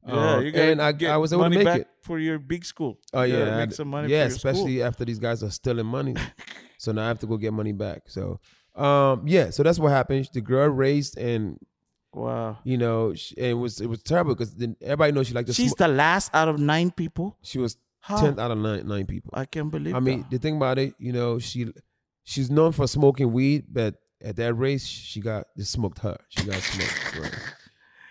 Yeah, 0.07 0.37
Um, 0.37 0.45
and 0.55 0.81
I, 0.81 0.93
get 0.93 1.11
I 1.11 1.17
was 1.19 1.33
able 1.33 1.45
to 1.45 1.51
make 1.51 1.65
back 1.65 1.81
it. 1.83 1.89
for 2.03 2.19
your 2.19 2.39
big 2.39 2.65
school. 2.65 2.99
Oh 3.13 3.23
You 3.23 3.37
yeah, 3.37 3.57
make 3.59 3.73
some 3.73 3.89
money. 3.89 4.09
Yeah, 4.09 4.25
for 4.25 4.31
your 4.31 4.39
school. 4.39 4.51
especially 4.51 4.83
after 4.83 5.05
these 5.05 5.19
guys 5.19 5.43
are 5.43 5.51
stealing 5.51 5.87
money. 5.87 6.15
so 6.79 6.93
now 6.93 7.05
I 7.05 7.09
have 7.09 7.19
to 7.21 7.27
go 7.27 7.37
get 7.37 7.53
money 7.53 7.73
back. 7.73 8.03
So, 8.07 8.41
um, 8.75 9.23
yeah, 9.27 9.51
so 9.51 9.63
that's 9.63 9.79
what 9.79 9.91
happened. 9.91 10.29
The 10.33 10.41
girl 10.41 10.69
raised, 10.69 11.19
and 11.19 11.59
Wow, 12.13 12.59
you 12.65 12.79
know, 12.79 13.15
she, 13.15 13.35
it 13.37 13.53
was 13.53 13.81
it 13.81 13.87
was 13.87 14.03
terrible 14.03 14.35
because 14.35 14.55
then 14.55 14.77
everybody 14.81 15.13
knows 15.13 15.27
she 15.27 15.35
like 15.35 15.47
to. 15.47 15.53
she's 15.53 15.71
smoke. 15.71 15.79
the 15.79 15.89
last 15.89 16.35
out 16.35 16.49
of 16.49 16.59
nine 16.59 16.91
people. 16.91 17.37
She 17.43 17.59
was 17.59 17.77
How? 18.01 18.21
tenth 18.21 18.39
out 18.39 18.51
of 18.51 18.59
nine 18.59 18.87
nine 18.87 19.07
people. 19.07 19.31
I 19.35 19.45
can't 19.45 19.71
believe. 19.71 19.95
I 19.95 20.01
mean, 20.01 20.23
that. 20.23 20.31
the 20.31 20.39
thing 20.39 20.57
about 20.57 20.79
it, 20.79 20.95
you 20.99 21.13
know, 21.13 21.39
she 21.39 21.73
she's 22.25 22.51
known 22.51 22.73
for 22.73 22.87
smoking 22.87 23.33
weed, 23.33 23.67
but 23.71 23.97
at 24.23 24.37
that 24.37 24.55
race, 24.55 24.85
she 24.85 25.21
got 25.21 25.47
they 25.57 25.65
smoked 25.65 25.99
her. 26.01 26.17
She 26.29 26.45
got 26.45 26.63
smoked. 26.63 27.19
right? 27.21 27.39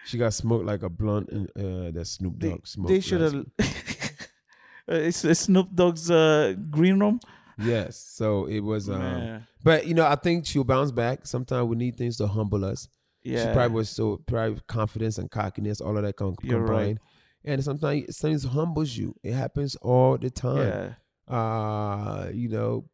She 0.05 0.17
got 0.17 0.33
smoked 0.33 0.65
like 0.65 0.83
a 0.83 0.89
blunt, 0.89 1.29
and 1.29 1.49
uh, 1.57 1.91
that 1.91 2.05
Snoop 2.05 2.37
Dogg 2.37 2.65
smoked. 2.65 2.89
they 2.89 2.99
should 3.01 3.21
have. 3.21 3.45
it's, 4.87 5.25
it's 5.25 5.41
Snoop 5.41 5.69
Dogg's 5.73 6.09
uh, 6.09 6.53
green 6.69 6.99
room. 6.99 7.19
Yes. 7.59 7.97
So 7.97 8.45
it 8.45 8.59
was 8.59 8.89
um 8.89 9.45
but 9.63 9.87
you 9.87 9.93
know, 9.93 10.05
I 10.05 10.15
think 10.15 10.45
she'll 10.45 10.63
bounce 10.63 10.91
back. 10.91 11.25
Sometimes 11.25 11.67
we 11.67 11.75
need 11.75 11.97
things 11.97 12.17
to 12.17 12.27
humble 12.27 12.63
us. 12.63 12.87
She 13.25 13.53
probably 13.53 13.75
was 13.75 13.89
so 13.89 14.17
probably 14.25 14.61
confidence 14.67 15.17
and 15.17 15.29
cockiness, 15.29 15.81
all 15.81 15.97
of 15.97 16.03
that 16.03 16.15
com- 16.15 16.35
You're 16.41 16.59
right. 16.61 16.67
combined. 16.67 16.99
And 17.43 17.63
sometimes 17.63 18.17
things 18.17 18.43
humbles 18.43 18.95
you. 18.95 19.15
It 19.23 19.33
happens 19.33 19.75
all 19.77 20.17
the 20.17 20.29
time. 20.29 20.95
Uh, 21.27 22.29
you 22.33 22.49
know, 22.49 22.85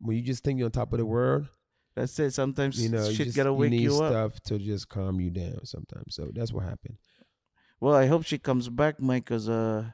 when 0.00 0.16
you 0.16 0.22
just 0.22 0.42
think 0.44 0.58
you're 0.58 0.66
on 0.66 0.72
top 0.72 0.92
of 0.92 0.98
the 0.98 1.06
world, 1.06 1.46
That's 1.94 2.18
it. 2.18 2.32
Sometimes 2.32 2.82
you 2.82 2.88
know, 2.88 3.06
you 3.06 3.14
shit 3.14 3.26
just, 3.26 3.36
gotta 3.36 3.52
wake 3.52 3.70
need 3.70 3.82
you 3.82 4.02
up. 4.02 4.10
stuff 4.10 4.40
to 4.44 4.58
just 4.58 4.88
calm 4.88 5.20
you 5.20 5.30
down 5.30 5.64
sometimes. 5.64 6.14
So 6.14 6.30
that's 6.34 6.52
what 6.52 6.64
happened. 6.64 6.96
Well, 7.80 7.94
I 7.94 8.06
hope 8.06 8.24
she 8.24 8.38
comes 8.38 8.68
back, 8.68 9.00
Mike, 9.00 9.24
because 9.24 9.48
uh, 9.48 9.84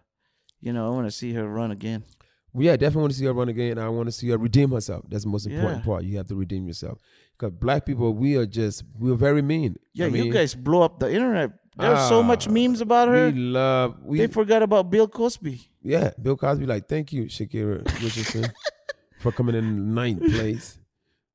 you 0.61 0.73
know, 0.73 0.87
I 0.87 0.91
want 0.95 1.07
to 1.07 1.11
see 1.11 1.33
her 1.35 1.49
run 1.49 1.71
again. 1.73 2.05
Well, 2.53 2.65
yeah, 2.65 2.73
I 2.73 2.77
definitely 2.77 3.03
want 3.03 3.13
to 3.13 3.19
see 3.19 3.25
her 3.27 3.33
run 3.33 3.49
again. 3.49 3.79
I 3.79 3.89
want 3.89 4.07
to 4.09 4.13
see 4.13 4.29
her 4.31 4.39
redeem 4.39 4.71
herself. 4.73 5.05
That's 5.09 5.25
the 5.25 5.31
most 5.31 5.47
important 5.47 5.81
Yeah. 5.81 5.85
part. 5.87 6.05
You 6.05 6.17
have 6.19 6.27
to 6.29 6.35
redeem 6.35 6.67
yourself. 6.67 6.99
Because 7.39 7.53
black 7.55 7.87
people, 7.87 8.13
we 8.13 8.37
are 8.37 8.47
just, 8.47 8.85
we're 8.99 9.15
very 9.15 9.41
mean. 9.43 9.77
Yeah, 9.95 10.07
I 10.07 10.09
you 10.09 10.33
guys 10.33 10.55
blow 10.55 10.83
up 10.83 10.99
the 10.99 11.11
internet. 11.13 11.53
There's 11.79 12.09
so 12.09 12.23
much 12.23 12.49
Ah, 12.49 12.51
memes 12.51 12.81
about 12.81 13.09
her. 13.09 13.27
We 13.31 13.39
love. 13.39 13.97
We 14.03 14.19
they 14.19 14.27
forgot 14.27 14.63
about 14.63 14.91
Bill 14.91 15.07
Cosby. 15.09 15.61
yeah. 15.83 16.11
Bill 16.21 16.37
Cosby, 16.37 16.67
like, 16.67 16.89
thank 16.89 17.13
you, 17.13 17.25
Shakira 17.25 17.85
Richardson, 18.03 18.53
for 19.21 19.33
coming 19.33 19.55
in 19.55 19.95
ninth 19.95 20.21
place. 20.31 20.79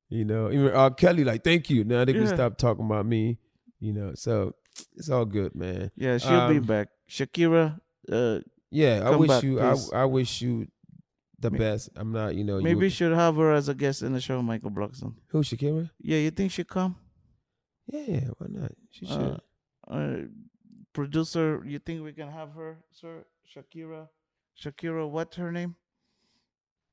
You 0.08 0.24
know, 0.24 0.52
even 0.52 0.70
R. 0.70 0.90
Kelly, 0.92 1.24
like, 1.24 1.42
thank 1.42 1.68
you. 1.70 1.82
Now 1.82 2.04
they 2.04 2.12
can 2.12 2.22
Yeah. 2.26 2.34
stop 2.34 2.58
talking 2.58 2.84
about 2.84 3.06
me. 3.06 3.38
You 3.80 3.92
know, 3.92 4.12
so 4.14 4.54
it's 4.96 5.08
all 5.10 5.24
good, 5.24 5.54
man. 5.56 5.90
Yeah, 5.96 6.18
she'll 6.18 6.48
be 6.48 6.58
Um, 6.58 6.62
back. 6.62 6.88
Shakira. 7.10 7.80
Uh, 8.10 8.40
Yeah, 8.70 9.02
I 9.04 9.16
wish 9.16 9.28
back, 9.28 9.42
you. 9.42 9.58
I. 9.60 9.74
I 9.94 10.04
wish 10.04 10.42
you 10.42 10.68
the 11.38 11.50
May- 11.50 11.58
best. 11.58 11.90
I'm 11.96 12.12
not. 12.12 12.34
You 12.34 12.44
know. 12.44 12.60
Maybe 12.60 12.86
you, 12.86 12.90
should 12.90 13.12
have 13.12 13.36
her 13.36 13.52
as 13.52 13.68
a 13.68 13.74
guest 13.74 14.02
in 14.02 14.12
the 14.12 14.20
show, 14.20 14.40
Michael 14.42 14.70
Blackson. 14.70 15.14
who 15.28 15.40
Shakira? 15.42 15.90
Yeah, 16.00 16.18
you 16.18 16.30
think 16.30 16.52
she'd 16.52 16.68
come? 16.68 16.96
Yeah, 17.86 18.00
yeah, 18.06 18.28
why 18.38 18.46
not? 18.50 18.72
She 18.90 19.06
should. 19.06 19.40
Uh, 19.88 19.92
uh, 19.92 20.16
producer, 20.92 21.62
you 21.66 21.78
think 21.78 22.02
we 22.02 22.12
can 22.12 22.30
have 22.30 22.52
her, 22.52 22.78
sir? 22.92 23.24
Shakira. 23.54 24.08
Shakira, 24.60 25.08
what's 25.08 25.36
her 25.36 25.52
name? 25.52 25.76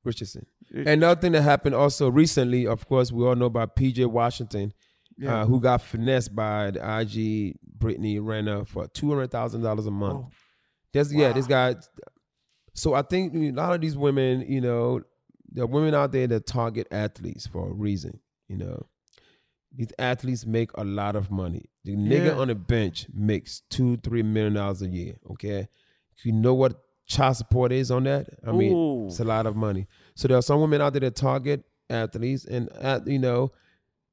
Richardson. 0.04 0.46
Uh, 0.74 0.80
And 0.80 0.88
another 0.88 1.20
thing 1.20 1.32
that 1.32 1.42
happened 1.42 1.74
also 1.74 2.10
recently, 2.10 2.66
of 2.66 2.86
course, 2.86 3.10
we 3.10 3.24
all 3.24 3.34
know 3.34 3.46
about 3.46 3.74
PJ 3.74 4.04
Washington, 4.06 4.72
Yeah. 5.16 5.40
uh, 5.42 5.46
who 5.46 5.60
got 5.60 5.80
finessed 5.82 6.34
by 6.34 6.70
the 6.72 6.80
IG 7.00 7.56
Brittany 7.78 8.18
Renner 8.18 8.64
for 8.64 8.86
two 8.88 9.08
hundred 9.08 9.30
thousand 9.30 9.62
dollars 9.62 9.86
a 9.86 9.90
month. 9.90 10.26
Oh. 10.26 10.30
There's 10.92 11.12
yeah, 11.12 11.32
this 11.32 11.46
guy. 11.46 11.74
So 12.74 12.94
I 12.94 13.02
think 13.02 13.34
a 13.34 13.50
lot 13.52 13.74
of 13.74 13.80
these 13.80 13.96
women, 13.96 14.44
you 14.48 14.60
know, 14.60 15.00
there 15.48 15.64
are 15.64 15.68
women 15.68 15.94
out 15.94 16.12
there 16.12 16.26
that 16.26 16.46
target 16.46 16.88
athletes 16.90 17.46
for 17.46 17.68
a 17.68 17.72
reason. 17.72 18.18
You 18.48 18.56
know, 18.58 18.86
these 19.74 19.92
athletes 19.98 20.44
make 20.46 20.70
a 20.74 20.84
lot 20.84 21.16
of 21.16 21.30
money. 21.30 21.66
The 21.84 21.96
nigga 21.96 22.26
Yeah. 22.26 22.38
on 22.38 22.48
the 22.48 22.54
bench 22.54 23.06
makes 23.14 23.60
two, 23.70 23.96
three 23.98 24.22
million 24.22 24.54
dollars 24.54 24.82
a 24.82 24.88
year. 24.88 25.16
Okay, 25.32 25.68
you 26.24 26.32
know 26.32 26.54
what 26.54 26.80
child 27.06 27.36
support 27.36 27.70
is 27.72 27.90
on 27.90 28.04
that? 28.04 28.28
I 28.46 28.52
mean, 28.52 28.72
Ooh. 28.72 29.06
it's 29.06 29.20
a 29.20 29.24
lot 29.24 29.46
of 29.46 29.54
money. 29.56 29.86
So 30.14 30.26
there 30.28 30.36
are 30.38 30.42
some 30.42 30.60
women 30.60 30.80
out 30.80 30.92
there 30.94 31.00
that 31.00 31.14
target 31.16 31.64
athletes, 31.90 32.44
and 32.44 32.68
at, 32.72 33.06
you 33.06 33.18
know, 33.18 33.52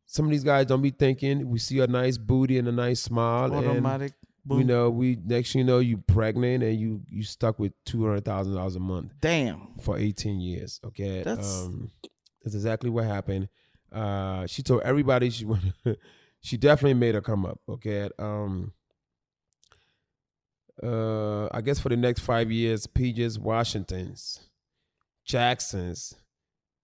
some 0.05 0.25
of 0.25 0.31
these 0.31 0.43
guys 0.43 0.65
don't 0.65 0.81
be 0.81 0.89
thinking. 0.91 1.49
We 1.49 1.57
see 1.59 1.79
a 1.79 1.87
nice 1.87 2.17
booty 2.17 2.57
and 2.59 2.67
a 2.67 2.71
nice 2.71 2.99
smile, 2.99 3.53
Automatic. 3.53 4.11
and 4.11 4.17
you 4.49 4.63
know, 4.63 4.89
we 4.89 5.17
next 5.23 5.53
thing 5.53 5.59
you 5.59 5.65
know, 5.65 5.79
you 5.79 5.97
pregnant 5.97 6.63
and 6.63 6.79
you 6.79 7.01
you 7.09 7.23
stuck 7.23 7.59
with 7.59 7.73
two 7.85 8.03
hundred 8.05 8.25
thousand 8.25 8.55
dollars 8.55 8.75
a 8.75 8.79
month 8.79 9.11
Damn. 9.21 9.67
for 9.81 9.97
eighteen 9.97 10.39
years. 10.39 10.79
Okay, 10.83 11.21
That's- 11.23 11.61
um, 11.63 11.91
that's 12.43 12.55
exactly 12.55 12.89
what 12.89 13.05
happened. 13.05 13.49
Uh, 13.91 14.47
she 14.47 14.63
told 14.63 14.81
everybody 14.81 15.29
she 15.29 15.45
she 16.41 16.57
definitely 16.57 16.95
made 16.95 17.13
her 17.15 17.21
come 17.21 17.45
up. 17.45 17.59
Okay. 17.69 18.09
Um. 18.17 18.73
Uh, 20.81 21.47
I 21.51 21.61
guess 21.61 21.79
for 21.79 21.89
the 21.89 21.97
next 21.97 22.21
five 22.21 22.51
years, 22.51 22.87
PJ's 22.87 23.37
Washingtons, 23.37 24.49
Jacksons, 25.25 26.15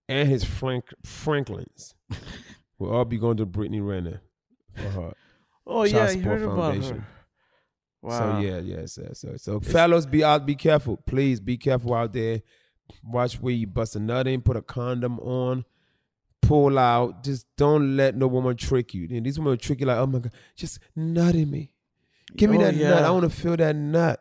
and 0.08 0.28
his 0.28 0.44
Frank 0.44 0.84
Franklins 1.04 1.94
will 2.78 2.90
all 2.94 3.04
be 3.04 3.18
going 3.18 3.38
to 3.38 3.46
Brittany 3.46 3.80
Renner 3.80 4.20
for 4.76 4.88
her. 4.90 5.12
Oh 5.66 5.84
Child 5.86 5.92
yeah, 5.92 6.06
Support 6.06 6.40
heard 6.40 6.42
about 6.48 6.74
her. 6.84 7.06
Wow. 8.02 8.40
So 8.40 8.46
yeah, 8.46 8.58
yes, 8.58 8.98
yes. 9.02 9.18
So, 9.20 9.36
so 9.36 9.60
fellows, 9.60 10.06
be 10.06 10.22
out, 10.22 10.46
be 10.46 10.54
careful. 10.54 10.96
Please 10.98 11.40
be 11.40 11.56
careful 11.56 11.94
out 11.94 12.12
there. 12.12 12.42
Watch 13.04 13.40
where 13.40 13.52
you 13.54 13.66
bust 13.66 13.96
a 13.96 14.00
nut 14.00 14.26
in, 14.26 14.40
put 14.40 14.56
a 14.56 14.62
condom 14.62 15.18
on, 15.20 15.64
pull 16.40 16.78
out. 16.78 17.22
Just 17.24 17.46
don't 17.56 17.96
let 17.96 18.16
no 18.16 18.26
woman 18.28 18.56
trick 18.56 18.94
you. 18.94 19.08
And 19.10 19.26
these 19.26 19.38
women 19.38 19.58
trick 19.58 19.80
you 19.80 19.86
like, 19.86 19.98
oh 19.98 20.06
my 20.06 20.20
god, 20.20 20.32
just 20.56 20.78
nut 20.96 21.34
in 21.34 21.50
me. 21.50 21.70
Give 22.36 22.50
me 22.50 22.56
Oh, 22.58 22.60
that 22.60 22.74
nut. 22.74 23.04
I 23.04 23.10
want 23.10 23.24
to 23.24 23.30
feel 23.36 23.56
that 23.56 23.74
nut. 23.74 24.20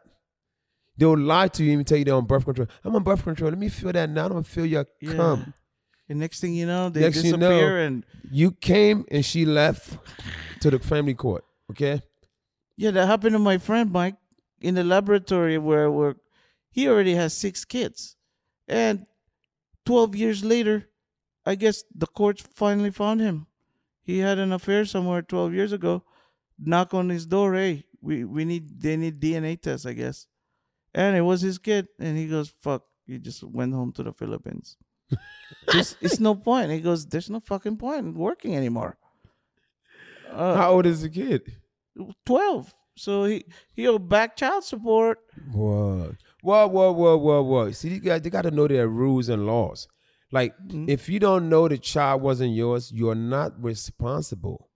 They'll 0.98 1.18
lie 1.18 1.48
to 1.50 1.63
you 1.63 1.78
and 1.78 1.86
tell 1.86 1.98
you 1.98 2.06
they're 2.06 2.16
on 2.16 2.26
birth 2.26 2.46
control. 2.46 2.68
I'm 2.84 2.96
on 2.96 3.04
birth 3.04 3.24
control. 3.24 3.52
Let 3.52 3.60
me 3.60 3.70
feel 3.70 3.92
that 3.92 4.10
nut. 4.10 4.32
I 4.32 4.34
want 4.34 4.46
to 4.48 4.52
feel 4.52 4.66
your 4.66 4.86
Yeah. 5.00 5.13
cum. 5.13 5.54
And 6.10 6.20
next 6.20 6.40
thing 6.40 6.54
you 6.56 6.66
know, 6.66 6.90
they 6.90 7.02
Next 7.02 7.18
you 7.18 7.24
disappear 7.24 7.78
know, 7.78 7.86
and 7.86 8.06
you 8.32 8.52
came 8.52 9.06
and 9.12 9.24
she 9.26 9.46
left 9.46 9.98
to 10.62 10.72
the 10.72 10.80
family 10.80 11.13
court. 11.13 11.44
Okay. 11.72 12.02
Yeah, 12.78 12.92
that 12.92 13.08
happened 13.08 13.34
to 13.34 13.40
my 13.40 13.58
friend 13.58 13.92
Mike 13.92 14.16
in 14.62 14.76
the 14.76 14.84
laboratory 14.84 15.58
where 15.58 15.86
I 15.86 15.90
work. 15.90 16.18
He 16.70 16.88
already 16.88 17.16
has 17.16 17.34
six 17.34 17.66
kids. 17.66 18.16
And 18.68 19.08
12 19.86 20.16
years 20.16 20.46
later, 20.46 20.90
I 21.46 21.56
guess 21.56 21.84
the 21.94 22.06
courts 22.06 22.44
finally 22.54 22.92
found 22.92 23.20
him. 23.20 23.48
He 24.04 24.20
had 24.20 24.38
an 24.38 24.54
affair 24.54 24.86
somewhere 24.86 25.22
12 25.22 25.54
years 25.54 25.72
ago. 25.72 26.04
Knock 26.60 26.94
on 26.94 27.10
his 27.10 27.26
door, 27.26 27.54
hey, 27.56 27.86
we, 28.02 28.24
we 28.24 28.46
need 28.46 28.82
they 28.82 28.96
need 28.98 29.20
DNA 29.20 29.60
tests, 29.60 29.86
I 29.86 29.94
guess. 29.94 30.28
And 30.94 31.16
it 31.16 31.22
was 31.22 31.42
his 31.42 31.58
kid. 31.58 31.88
And 32.00 32.18
he 32.18 32.28
goes, 32.28 32.50
fuck, 32.50 32.84
he 33.06 33.18
just 33.20 33.44
went 33.44 33.74
home 33.74 33.92
to 33.94 34.04
the 34.04 34.13
Philippines. 34.13 34.78
just, 35.72 35.98
it's 36.02 36.20
no 36.20 36.36
point. 36.36 36.72
He 36.72 36.82
goes, 36.82 37.06
there's 37.06 37.30
no 37.30 37.40
fucking 37.40 37.78
point 37.78 38.00
in 38.00 38.13
working 38.13 38.56
anymore. 38.56 38.98
Uh, 40.32 40.56
How 40.56 40.72
old 40.74 40.86
is 40.86 41.02
the 41.02 41.10
kid? 41.10 41.56
12. 42.25 42.73
So 42.95 43.25
he 43.25 43.45
he'll 43.75 43.99
back 43.99 44.36
child 44.36 44.63
support. 44.63 45.19
What? 45.51 46.15
What? 46.41 46.71
What? 46.71 46.95
What? 46.95 47.19
What? 47.21 47.45
whoa. 47.45 47.71
See, 47.71 47.89
these 47.89 47.99
guys, 48.01 48.21
they 48.21 48.29
got 48.29 48.43
to 48.43 48.51
know 48.51 48.67
their 48.67 48.88
rules 48.88 49.29
and 49.29 49.45
laws. 49.45 49.88
Like, 50.31 50.53
Mm-hmm. 50.57 50.89
if 50.89 51.07
you 51.07 51.19
don't 51.19 51.47
know 51.47 51.67
the 51.67 51.77
child 51.77 52.21
wasn't 52.21 52.53
yours, 52.53 52.91
you're 52.91 53.15
not 53.15 53.53
responsible. 53.63 54.69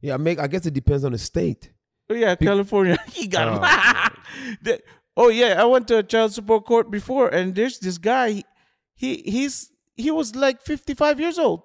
Yeah, 0.00 0.14
I 0.14 0.16
make. 0.16 0.38
I 0.38 0.46
guess 0.48 0.66
it 0.66 0.74
depends 0.74 1.04
on 1.04 1.12
the 1.12 1.18
state. 1.18 1.70
Oh 2.10 2.14
yeah, 2.14 2.34
California. 2.34 2.98
he 3.12 3.26
got 3.26 3.48
him. 3.48 3.60
Oh, 3.62 4.08
The- 4.62 4.82
oh 5.16 5.28
yeah, 5.28 5.60
I 5.60 5.64
went 5.64 5.86
to 5.88 5.98
a 5.98 6.02
child 6.02 6.32
support 6.32 6.64
court 6.66 6.90
before, 6.90 7.28
and 7.28 7.54
there's 7.54 7.78
this 7.78 7.98
guy. 7.98 8.28
He, 8.30 8.44
he 8.96 9.16
he's 9.30 9.70
he 9.96 10.10
was 10.10 10.34
like 10.34 10.60
55 10.62 11.20
years 11.20 11.38
old, 11.38 11.62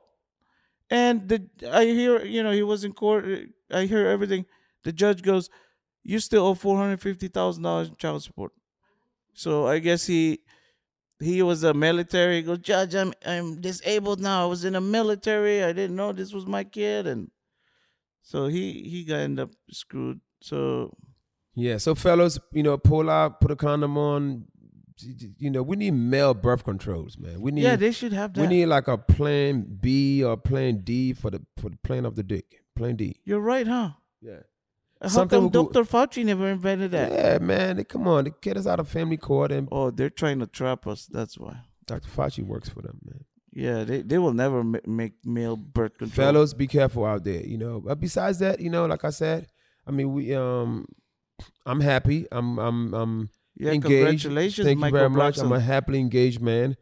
and 0.89 1.27
the 1.27 1.47
I 1.71 1.85
hear 1.85 2.23
you 2.23 2.43
know 2.43 2.51
he 2.51 2.63
was 2.63 2.83
in 2.83 2.93
court. 2.93 3.25
I 3.71 3.85
hear 3.85 4.07
everything. 4.07 4.45
The 4.83 4.91
judge 4.91 5.21
goes, 5.21 5.49
"You 6.03 6.19
still 6.19 6.45
owe 6.45 6.53
450 6.55 7.27
thousand 7.27 7.63
dollars 7.63 7.89
in 7.89 7.95
child 7.95 8.23
support." 8.23 8.51
So 9.33 9.67
I 9.67 9.79
guess 9.79 10.05
he 10.05 10.39
he 11.19 11.41
was 11.41 11.63
a 11.63 11.73
military. 11.73 12.37
He 12.37 12.41
goes, 12.43 12.59
Judge, 12.59 12.95
I'm 12.95 13.13
I'm 13.25 13.59
disabled 13.61 14.19
now. 14.21 14.43
I 14.43 14.47
was 14.47 14.63
in 14.65 14.73
the 14.73 14.81
military. 14.81 15.63
I 15.63 15.73
didn't 15.73 15.95
know 15.95 16.11
this 16.13 16.33
was 16.33 16.45
my 16.45 16.63
kid, 16.63 17.07
and 17.07 17.29
so 18.21 18.47
he 18.47 18.83
he 18.83 19.03
got 19.03 19.17
end 19.19 19.39
up 19.39 19.51
screwed. 19.71 20.21
So 20.41 20.95
Yeah. 21.55 21.77
So, 21.77 21.95
fellas, 21.95 22.39
you 22.53 22.63
know, 22.63 22.77
pull 22.77 23.09
out, 23.09 23.41
put 23.41 23.51
a 23.51 23.55
condom 23.55 23.97
on. 23.97 24.45
You 25.37 25.49
know, 25.49 25.63
we 25.63 25.77
need 25.77 25.91
male 25.91 26.33
birth 26.33 26.65
controls, 26.65 27.17
man. 27.17 27.39
We 27.39 27.51
need. 27.51 27.63
Yeah, 27.63 27.77
they 27.77 27.91
should 27.93 28.11
have 28.11 28.33
that. 28.33 28.41
We 28.41 28.47
need 28.47 28.65
like 28.65 28.89
a 28.89 28.97
plan 28.97 29.77
B 29.79 30.23
or 30.23 30.35
plan 30.35 30.81
D 30.83 31.13
for 31.13 31.29
the 31.31 31.41
for 31.57 31.69
the 31.69 31.77
plan 31.77 32.05
of 32.05 32.15
the 32.15 32.23
dick. 32.23 32.63
Plan 32.75 32.95
D. 32.97 33.19
you're 33.23 33.39
right, 33.39 33.67
huh? 33.67 33.91
Yeah. 34.21 34.41
How 35.01 35.07
Something 35.07 35.49
come 35.49 35.71
Dr. 35.71 35.83
Fauci 35.85 36.25
never 36.25 36.49
invented 36.49 36.91
that? 36.91 37.12
Yeah, 37.12 37.38
man. 37.39 37.77
They, 37.77 37.85
come 37.85 38.07
on, 38.07 38.25
they 38.25 38.33
get 38.41 38.57
us 38.57 38.67
out 38.67 38.79
of 38.81 38.89
family 38.89 39.15
court, 39.17 39.51
and 39.51 39.67
Oh, 39.71 39.91
they're 39.91 40.09
trying 40.09 40.39
to 40.39 40.47
trap 40.47 40.88
us. 40.88 41.05
That's 41.05 41.38
why. 41.38 41.62
Dr. 41.85 42.09
Fauci 42.09 42.45
works 42.45 42.67
for 42.69 42.81
them, 42.81 42.99
man. 43.05 43.23
Yeah, 43.53 43.83
they, 43.83 44.01
they 44.01 44.17
will 44.17 44.33
never 44.33 44.63
ma- 44.63 44.79
make 44.85 45.13
male 45.25 45.55
birth 45.55 45.97
control. 45.97 46.25
Fellows, 46.25 46.53
be 46.53 46.67
careful 46.67 47.05
out 47.05 47.23
there. 47.23 47.41
You 47.45 47.57
know. 47.57 47.79
But 47.79 47.99
besides 47.99 48.39
that, 48.39 48.59
you 48.59 48.69
know, 48.69 48.85
like 48.85 49.03
I 49.05 49.09
said, 49.09 49.47
I 49.88 49.91
mean, 49.91 50.13
we 50.13 50.35
um, 50.35 50.85
I'm 51.65 51.79
happy. 51.79 52.27
I'm 52.31 52.59
I'm 52.59 52.93
I'm 52.93 53.29
Yeah, 53.55 53.71
engaged. 53.71 54.23
congratulations, 54.23 54.65
Thank 54.67 54.79
Michael 54.79 54.97
you 54.97 54.99
very 54.99 55.09
much. 55.09 55.38
I'm 55.38 55.51
a 55.51 55.59
happily 55.59 55.99
engaged 55.99 56.41
man. 56.41 56.75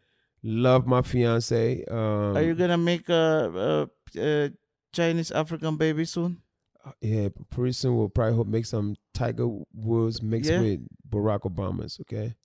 Love 0.44 0.86
my 0.88 1.02
fiance. 1.04 1.86
Um, 1.90 2.36
Are 2.36 2.44
you 2.44 2.54
gonna 2.56 2.78
make 2.78 3.08
a, 3.10 3.88
a, 4.16 4.20
a 4.20 4.52
Chinese 4.92 5.32
African 5.32 5.78
baby 5.78 6.04
soon? 6.06 6.42
Yeah, 7.02 7.30
pretty 7.50 7.74
soon 7.74 7.98
we'll 7.98 8.10
probably 8.10 8.36
hope 8.36 8.48
make 8.48 8.66
some 8.66 8.96
Tiger 9.14 9.48
Woods 9.74 10.22
mixed 10.22 10.50
Yeah. 10.52 10.62
with 10.62 10.80
Barack 11.10 11.42
Obama's. 11.42 12.00
Okay. 12.02 12.36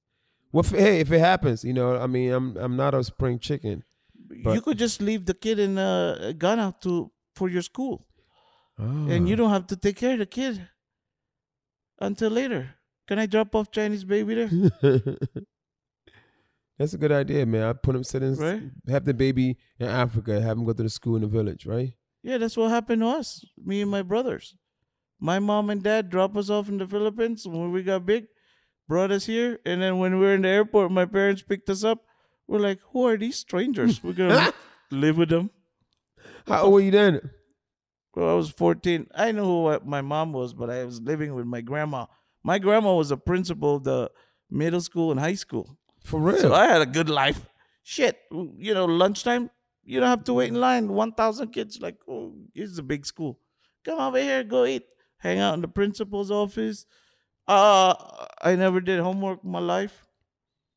Well, 0.53 0.65
f- 0.65 0.73
hey, 0.73 1.01
if 1.01 1.11
it 1.13 1.19
happens, 1.21 1.65
you 1.65 1.73
know, 1.73 1.97
I 1.97 2.07
mean, 2.07 2.31
I'm 2.33 2.57
I'm 2.57 2.77
not 2.77 2.95
a 2.95 3.03
spring 3.05 3.39
chicken. 3.39 3.85
You 4.31 4.61
could 4.63 4.79
just 4.79 5.01
leave 5.03 5.27
the 5.27 5.35
kid 5.35 5.59
in 5.59 5.77
uh, 5.79 6.33
Ghana 6.39 6.77
to 6.83 7.11
for 7.37 7.49
your 7.49 7.63
school, 7.63 8.07
and 8.79 9.25
Ah. 9.25 9.29
you 9.29 9.37
don't 9.37 9.51
have 9.51 9.67
to 9.69 9.77
take 9.77 9.97
care 9.97 10.13
of 10.15 10.19
the 10.19 10.27
kid 10.27 10.67
until 12.01 12.31
later. 12.31 12.75
Can 13.09 13.19
I 13.19 13.27
drop 13.27 13.55
off 13.55 13.71
Chinese 13.71 14.05
baby 14.05 14.35
there? 14.35 14.51
That's 16.79 16.95
a 16.95 16.99
good 16.99 17.13
idea, 17.13 17.45
man. 17.47 17.63
I 17.65 17.73
put 17.75 17.95
him 17.95 18.03
sit 18.05 18.23
in, 18.23 18.35
Right. 18.35 18.63
have 18.89 19.05
the 19.05 19.15
baby 19.15 19.57
in 19.79 19.87
Africa, 19.87 20.41
have 20.41 20.57
him 20.59 20.65
go 20.65 20.73
to 20.73 20.83
the 20.83 20.89
school 20.91 21.17
in 21.17 21.23
the 21.23 21.29
village, 21.29 21.67
right? 21.67 21.93
Yeah, 22.23 22.39
that's 22.39 22.57
what 22.57 22.71
happened 22.71 23.03
to 23.03 23.09
us, 23.09 23.45
me 23.63 23.83
and 23.83 23.91
my 23.91 24.03
brothers. 24.03 24.55
My 25.19 25.39
mom 25.39 25.71
and 25.71 25.83
dad 25.83 26.11
dropped 26.11 26.37
us 26.37 26.51
off 26.51 26.69
in 26.69 26.79
the 26.79 26.87
Philippines 26.87 27.47
when 27.47 27.73
we 27.73 27.83
got 27.83 28.07
big, 28.07 28.27
brought 28.89 29.11
us 29.11 29.27
here, 29.27 29.61
and 29.65 29.83
then 29.83 29.99
when 29.99 30.19
we 30.19 30.27
were 30.27 30.35
in 30.35 30.43
the 30.43 30.49
airport, 30.49 30.91
my 30.91 31.05
parents 31.05 31.43
picked 31.43 31.69
us 31.71 31.85
up. 31.85 32.05
We're 32.47 32.59
like, 32.59 32.81
who 32.93 33.07
are 33.07 33.17
these 33.17 33.37
strangers? 33.37 34.03
We're 34.03 34.13
gonna 34.13 34.53
live 34.91 35.17
with 35.17 35.29
them. 35.29 35.51
How 36.47 36.65
old 36.65 36.75
were 36.75 36.81
you 36.81 36.91
then? 36.91 37.31
Well, 38.15 38.29
I 38.29 38.35
was 38.35 38.51
14. 38.51 39.07
I 39.15 39.33
knew 39.33 39.45
who 39.45 39.81
my 39.85 40.01
mom 40.03 40.33
was, 40.33 40.53
but 40.53 40.71
I 40.71 40.85
was 40.85 41.01
living 41.01 41.35
with 41.35 41.47
my 41.47 41.61
grandma. 41.61 42.07
My 42.45 42.59
grandma 42.59 42.95
was 42.95 43.11
a 43.11 43.17
principal 43.17 43.77
of 43.77 43.85
the 43.85 44.11
middle 44.51 44.81
school 44.81 45.11
and 45.11 45.21
high 45.21 45.35
school. 45.35 45.79
For 46.05 46.21
real? 46.21 46.39
So 46.39 46.53
I 46.53 46.67
had 46.67 46.83
a 46.83 46.87
good 46.87 47.09
life. 47.09 47.47
Shit, 47.85 48.19
you 48.31 48.75
know, 48.75 48.85
lunchtime, 48.85 49.51
you 49.85 50.01
don't 50.01 50.09
have 50.09 50.25
to 50.25 50.35
wait 50.35 50.49
in 50.49 50.61
line. 50.61 50.89
1,000 50.89 51.49
kids, 51.49 51.81
like, 51.81 51.97
oh, 52.09 52.33
it's 52.55 52.79
a 52.79 52.83
big 52.83 53.07
school. 53.07 53.39
Come 53.85 53.99
over 53.99 54.21
here, 54.21 54.45
go 54.45 54.65
eat. 54.65 54.85
Hang 55.19 55.39
out 55.39 55.55
in 55.55 55.61
the 55.61 55.69
principal's 55.69 56.31
office. 56.31 56.87
Uh, 57.47 57.95
I 58.41 58.57
never 58.57 58.81
did 58.81 59.01
homework 59.01 59.41
in 59.45 59.51
my 59.51 59.59
life. 59.61 60.07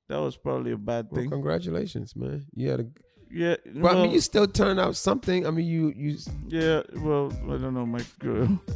That 0.07 0.17
was 0.17 0.37
probably 0.37 0.71
a 0.71 0.77
bad 0.77 1.09
thing. 1.09 1.29
Well, 1.29 1.39
congratulations, 1.39 2.15
man. 2.15 2.45
You 2.53 2.69
had 2.69 2.79
a. 2.81 2.87
Yeah, 3.31 3.55
But 3.75 3.97
I 3.97 4.01
mean, 4.03 4.11
you 4.11 4.21
still 4.21 4.47
turned 4.47 4.79
out 4.79 4.95
something. 4.95 5.47
I 5.47 5.51
mean, 5.51 5.65
you 5.65 5.91
you. 5.95 6.17
Yeah, 6.47 6.83
well, 6.97 7.33
I 7.45 7.57
don't 7.57 7.73
know, 7.73 7.85
my 7.85 8.03
girl. 8.19 8.59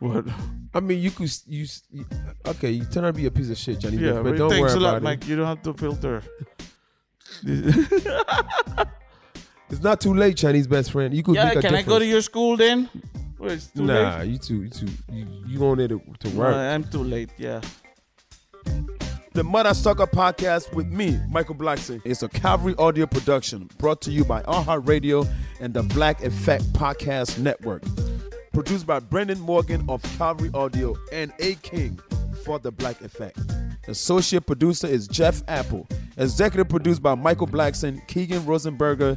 What? 0.00 0.26
I 0.74 0.78
mean, 0.78 1.00
you 1.00 1.10
could 1.10 1.28
you, 1.46 1.66
you 1.90 2.04
okay. 2.46 2.70
You 2.70 2.84
turn 2.84 3.04
out 3.04 3.08
to 3.08 3.12
be 3.14 3.26
a 3.26 3.32
piece 3.32 3.50
of 3.50 3.58
shit, 3.58 3.80
Johnny. 3.80 3.96
Yeah, 3.96 4.12
but 4.12 4.22
but 4.22 4.36
don't 4.36 4.50
thanks 4.50 4.74
worry 4.74 4.80
a 4.80 4.86
lot, 4.92 5.02
Mike. 5.02 5.26
You 5.26 5.34
don't 5.34 5.46
have 5.46 5.62
to 5.62 5.74
filter. 5.74 6.22
it. 9.68 9.72
It's 9.74 9.82
not 9.82 10.00
too 10.00 10.14
late, 10.14 10.36
Chinese 10.36 10.66
best 10.66 10.90
friend. 10.92 11.14
You 11.14 11.22
could 11.22 11.34
yeah, 11.36 11.46
make 11.46 11.56
a 11.56 11.60
can 11.62 11.74
I 11.74 11.82
go 11.82 11.98
to 11.98 12.06
your 12.06 12.22
school 12.22 12.56
then? 12.56 12.88
Well, 13.38 13.50
it's 13.52 13.68
too 13.68 13.84
Nah, 13.84 14.18
late. 14.18 14.28
you 14.30 14.38
too, 14.38 14.62
you 14.64 14.68
too, 14.70 14.88
you, 15.12 15.26
you 15.46 15.66
on 15.66 15.78
there 15.78 15.88
to, 15.88 16.00
to 16.20 16.28
No, 16.30 16.38
work. 16.40 16.54
I'm 16.54 16.84
too 16.84 17.04
late. 17.04 17.30
Yeah. 17.38 17.60
The 19.32 19.44
Mother 19.44 19.72
Sucker 19.74 20.06
Podcast 20.06 20.72
with 20.74 20.88
me, 20.88 21.20
Michael 21.28 21.54
Blackson, 21.54 22.02
It's 22.04 22.22
a 22.24 22.28
Cavalry 22.28 22.74
audio 22.76 23.06
production 23.06 23.70
brought 23.78 24.00
to 24.02 24.10
you 24.10 24.24
by 24.24 24.42
iHeartRadio 24.42 25.28
and 25.60 25.72
the 25.72 25.82
Black 25.84 26.24
Effect 26.24 26.64
Podcast 26.72 27.38
Network. 27.38 27.84
Produced 28.52 28.86
by 28.86 28.98
Brendan 28.98 29.38
Morgan 29.38 29.84
of 29.88 30.02
Cavalry 30.18 30.50
Audio 30.54 30.96
and 31.12 31.32
A 31.38 31.54
King 31.56 32.00
for 32.44 32.58
the 32.58 32.72
Black 32.72 33.00
Effect. 33.02 33.38
Associate 33.86 34.44
producer 34.44 34.88
is 34.88 35.06
Jeff 35.06 35.42
Apple. 35.46 35.86
Executive 36.16 36.68
produced 36.68 37.00
by 37.00 37.14
Michael 37.14 37.46
Blackson, 37.46 38.04
Keegan 38.08 38.40
Rosenberger, 38.42 39.16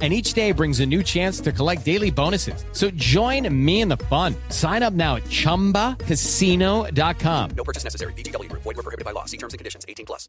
And 0.00 0.12
each 0.12 0.32
day 0.32 0.52
brings 0.52 0.78
a 0.78 0.86
new 0.86 1.02
chance 1.02 1.40
to 1.40 1.50
collect 1.50 1.84
daily 1.84 2.10
bonuses. 2.10 2.64
So 2.70 2.88
join 2.90 3.52
me 3.52 3.80
in 3.80 3.88
the 3.88 3.96
fun. 3.96 4.36
Sign 4.48 4.84
up 4.84 4.92
now 4.92 5.16
at 5.16 5.24
chumbacasino.com. 5.24 7.50
No 7.56 7.64
purchase 7.64 7.82
necessary. 7.82 8.12
VGW 8.12 8.48
Group. 8.48 8.62
Void 8.62 8.76
were 8.76 8.84
prohibited 8.84 9.04
by 9.04 9.10
law. 9.10 9.24
See 9.24 9.38
terms 9.38 9.54
and 9.54 9.58
conditions. 9.58 9.84
18 9.88 10.06
plus. 10.06 10.28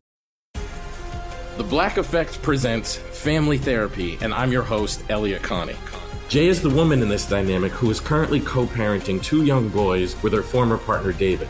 The 1.60 1.66
Black 1.66 1.98
Effect 1.98 2.42
presents 2.42 2.96
Family 2.96 3.58
Therapy, 3.58 4.18
and 4.22 4.34
I'm 4.34 4.50
your 4.50 4.64
host, 4.64 5.04
Elliott 5.10 5.44
Connie. 5.44 5.76
Jay 6.30 6.48
is 6.48 6.62
the 6.62 6.70
woman 6.70 7.02
in 7.02 7.10
this 7.10 7.28
dynamic 7.28 7.74
who 7.74 7.92
is 7.92 8.00
currently 8.00 8.40
co-parenting 8.40 9.22
two 9.22 9.44
young 9.44 9.68
boys 9.68 10.16
with 10.24 10.32
her 10.32 10.42
former 10.42 10.78
partner, 10.78 11.12
David. 11.12 11.50